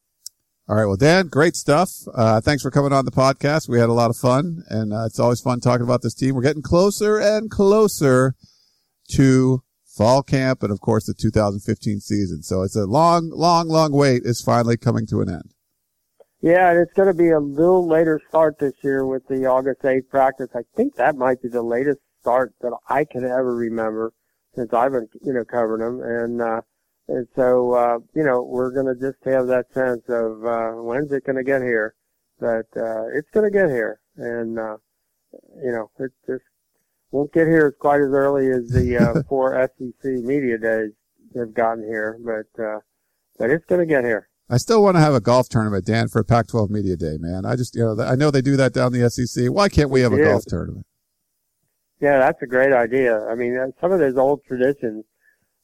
All 0.68 0.76
right. 0.76 0.86
Well, 0.86 0.96
Dan, 0.96 1.28
great 1.28 1.56
stuff. 1.56 1.92
Uh, 2.14 2.42
thanks 2.42 2.64
for 2.64 2.72
coming 2.72 2.92
on 2.92 3.06
the 3.06 3.12
podcast. 3.12 3.70
We 3.70 3.80
had 3.80 3.90
a 3.90 3.94
lot 3.94 4.10
of 4.10 4.18
fun 4.18 4.64
and 4.68 4.94
uh, 4.94 5.06
it's 5.06 5.20
always 5.20 5.40
fun 5.40 5.60
talking 5.60 5.84
about 5.84 6.02
this 6.02 6.16
team. 6.16 6.34
We're 6.34 6.42
getting 6.42 6.64
closer 6.64 7.20
and 7.20 7.52
closer 7.52 8.34
to 9.12 9.62
fall 9.86 10.24
camp 10.24 10.64
and 10.64 10.72
of 10.72 10.82
course 10.82 11.06
the 11.06 11.14
2015 11.14 12.00
season. 12.00 12.42
So 12.42 12.64
it's 12.64 12.76
a 12.76 12.86
long, 12.86 13.30
long, 13.30 13.68
long 13.68 13.92
wait 13.92 14.24
is 14.26 14.42
finally 14.42 14.76
coming 14.76 15.06
to 15.08 15.22
an 15.22 15.30
end. 15.30 15.55
Yeah, 16.46 16.70
and 16.70 16.80
it's 16.80 16.94
going 16.94 17.08
to 17.08 17.18
be 17.18 17.32
a 17.32 17.40
little 17.40 17.88
later 17.88 18.22
start 18.30 18.60
this 18.60 18.76
year 18.84 19.04
with 19.04 19.28
the 19.28 19.48
August 19.48 19.82
8th 19.82 20.10
practice. 20.10 20.50
I 20.54 20.62
think 20.76 20.94
that 20.94 21.16
might 21.16 21.42
be 21.42 21.50
the 21.50 21.64
latest 21.64 21.98
start 22.22 22.54
that 22.62 22.72
I 22.88 23.04
can 23.04 23.24
ever 23.24 23.56
remember 23.56 24.14
since 24.54 24.72
I've 24.72 24.92
been, 24.92 25.08
you 25.24 25.34
know, 25.34 25.44
covering 25.44 25.82
them. 25.82 26.02
And, 26.08 26.40
uh, 26.40 26.62
and 27.08 27.28
so, 27.36 27.72
uh, 27.72 27.98
you 28.14 28.24
know, 28.24 28.44
we're 28.44 28.70
going 28.70 28.86
to 28.86 28.94
just 28.94 29.26
have 29.26 29.48
that 29.48 29.74
sense 29.74 30.04
of, 30.08 30.46
uh, 30.46 30.84
when's 30.84 31.12
it 31.12 31.26
going 31.26 31.38
to 31.38 31.44
get 31.44 31.64
here? 31.64 31.96
But, 32.40 32.68
uh, 32.78 33.08
it's 33.16 33.32
going 33.34 33.52
to 33.52 33.52
get 33.52 33.72
here. 33.72 34.00
And, 34.16 34.60
uh, 34.60 34.78
you 35.64 35.72
know, 35.72 35.90
it 35.98 36.12
just 36.28 36.44
won't 37.10 37.34
get 37.34 37.48
here 37.48 37.66
as 37.66 37.74
quite 37.80 38.02
as 38.02 38.12
early 38.12 38.52
as 38.52 38.70
the, 38.70 38.98
uh, 38.98 39.24
four 39.28 39.60
SEC 39.80 40.04
media 40.04 40.60
days 40.60 40.92
have 41.36 41.56
gotten 41.56 41.84
here, 41.86 42.20
but, 42.24 42.64
uh, 42.64 42.82
but 43.40 43.50
it's 43.50 43.66
going 43.66 43.82
to 43.82 43.88
get 43.88 44.04
here. 44.04 44.30
I 44.50 44.58
still 44.58 44.84
want 44.84 44.96
to 44.96 45.02
have 45.02 45.14
a 45.16 45.22
golf 45.22 45.50
tournament, 45.50 45.86
Dan, 45.86 46.08
for 46.08 46.24
Pac-12 46.24 46.70
Media 46.70 46.96
Day, 46.96 47.18
man. 47.20 47.46
I 47.46 47.56
just, 47.56 47.76
you 47.76 47.84
know, 47.84 48.04
I 48.04 48.16
know 48.16 48.30
they 48.30 48.42
do 48.42 48.56
that 48.58 48.74
down 48.74 48.92
the 48.92 49.10
SEC. 49.10 49.48
Why 49.48 49.70
can't 49.70 49.90
we 49.90 50.02
have 50.02 50.14
a 50.14 50.18
Yeah. 50.18 50.26
golf 50.26 50.46
tournament? 50.46 50.86
Yeah, 52.00 52.20
that's 52.20 52.42
a 52.44 52.46
great 52.48 52.74
idea. 52.74 53.26
I 53.26 53.36
mean, 53.36 53.58
uh, 53.58 53.68
some 53.82 53.92
of 53.92 54.00
those 54.00 54.18
old 54.18 54.44
traditions 54.46 55.06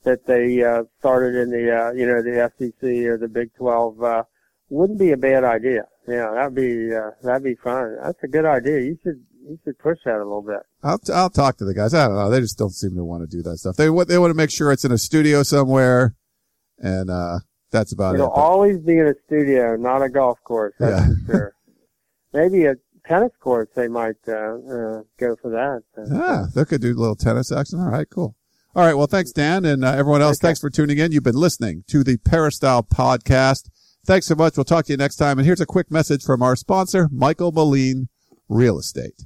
that 0.04 0.26
they 0.26 0.64
uh, 0.64 0.84
started 1.00 1.36
in 1.36 1.52
the 1.52 1.72
uh, 1.72 1.92
you 1.92 2.08
know 2.08 2.24
the 2.24 2.50
SEC 2.58 3.06
or 3.06 3.18
the 3.18 3.28
Big 3.28 3.54
Twelve 3.54 4.02
uh, 4.02 4.24
wouldn't 4.70 4.98
be 4.98 5.12
a 5.12 5.18
bad 5.18 5.44
idea. 5.44 5.84
Yeah, 6.08 6.32
that'd 6.34 6.56
be 6.56 6.92
uh, 6.96 7.12
that'd 7.22 7.44
be 7.44 7.56
fun. 7.56 7.98
That's 8.02 8.18
a 8.24 8.28
good 8.28 8.46
idea. 8.46 8.80
You 8.80 8.98
should 9.04 9.22
you 9.44 9.60
should 9.64 9.78
push 9.78 10.00
that 10.06 10.16
a 10.16 10.24
little 10.24 10.42
bit. 10.42 10.62
I'll, 10.82 11.00
I'll 11.14 11.30
talk 11.30 11.58
to 11.58 11.66
the 11.66 11.74
guys. 11.76 11.94
I 11.94 12.08
don't 12.08 12.16
know. 12.16 12.30
They 12.32 12.40
just 12.40 12.58
don't 12.58 12.72
seem 12.74 12.96
to 12.96 13.04
want 13.04 13.30
to 13.30 13.38
do 13.38 13.44
that 13.44 13.58
stuff. 13.58 13.76
They 13.76 13.90
want, 13.90 14.08
they 14.08 14.18
want 14.18 14.32
to 14.32 14.36
make 14.36 14.50
sure 14.52 14.72
it's 14.72 14.86
in 14.86 14.92
a 14.92 14.98
studio 14.98 15.44
somewhere. 15.44 16.16
And, 16.80 17.10
uh, 17.12 17.40
that's 17.72 17.92
about 17.94 18.16
It'll 18.16 18.28
it. 18.28 18.30
But- 18.36 18.42
always 18.42 18.78
be 18.80 18.98
in 19.00 19.08
a 19.08 19.14
studio, 19.26 19.76
not 19.76 20.02
a 20.02 20.10
golf 20.10 20.38
course. 20.44 20.74
That's 20.80 21.08
Yeah. 21.08 21.14
for 21.26 21.32
sure. 21.32 21.54
Maybe 22.34 22.66
a 22.66 22.76
tennis 23.06 23.32
course. 23.40 23.68
They 23.76 23.88
might 23.88 24.16
uh, 24.28 24.32
uh, 24.32 25.02
go 25.20 25.36
for 25.42 25.50
that. 25.52 25.82
Ah, 26.14 26.48
they 26.56 26.64
could 26.66 26.82
do 26.82 26.92
a 26.92 27.00
little 27.00 27.16
tennis 27.16 27.52
action. 27.52 27.80
All 27.80 27.90
right, 27.90 28.08
cool. 28.10 28.36
All 28.74 28.86
right. 28.86 28.94
Well, 28.94 29.08
thanks, 29.08 29.32
Dan, 29.34 29.66
and 29.66 29.84
uh, 29.84 29.90
everyone 29.92 30.22
else. 30.22 30.38
Okay. 30.38 30.48
Thanks 30.48 30.60
for 30.62 30.70
tuning 30.70 30.98
in. 30.98 31.12
You've 31.12 31.24
been 31.24 31.36
listening 31.36 31.84
to 31.88 32.04
the 32.06 32.18
Peristyle 32.18 32.84
podcast. 32.84 33.70
Thanks 34.06 34.28
so 34.28 34.36
much. 34.36 34.56
We'll 34.56 34.64
talk 34.64 34.86
to 34.86 34.94
you 34.94 34.98
next 34.98 35.18
time. 35.18 35.38
And 35.40 35.46
here's 35.46 35.60
a 35.60 35.66
quick 35.66 35.92
message 35.92 36.24
from 36.24 36.42
our 36.42 36.56
sponsor, 36.56 37.10
Michael 37.12 37.52
Moline 37.52 38.08
Real 38.48 38.80
Estate. 38.80 39.26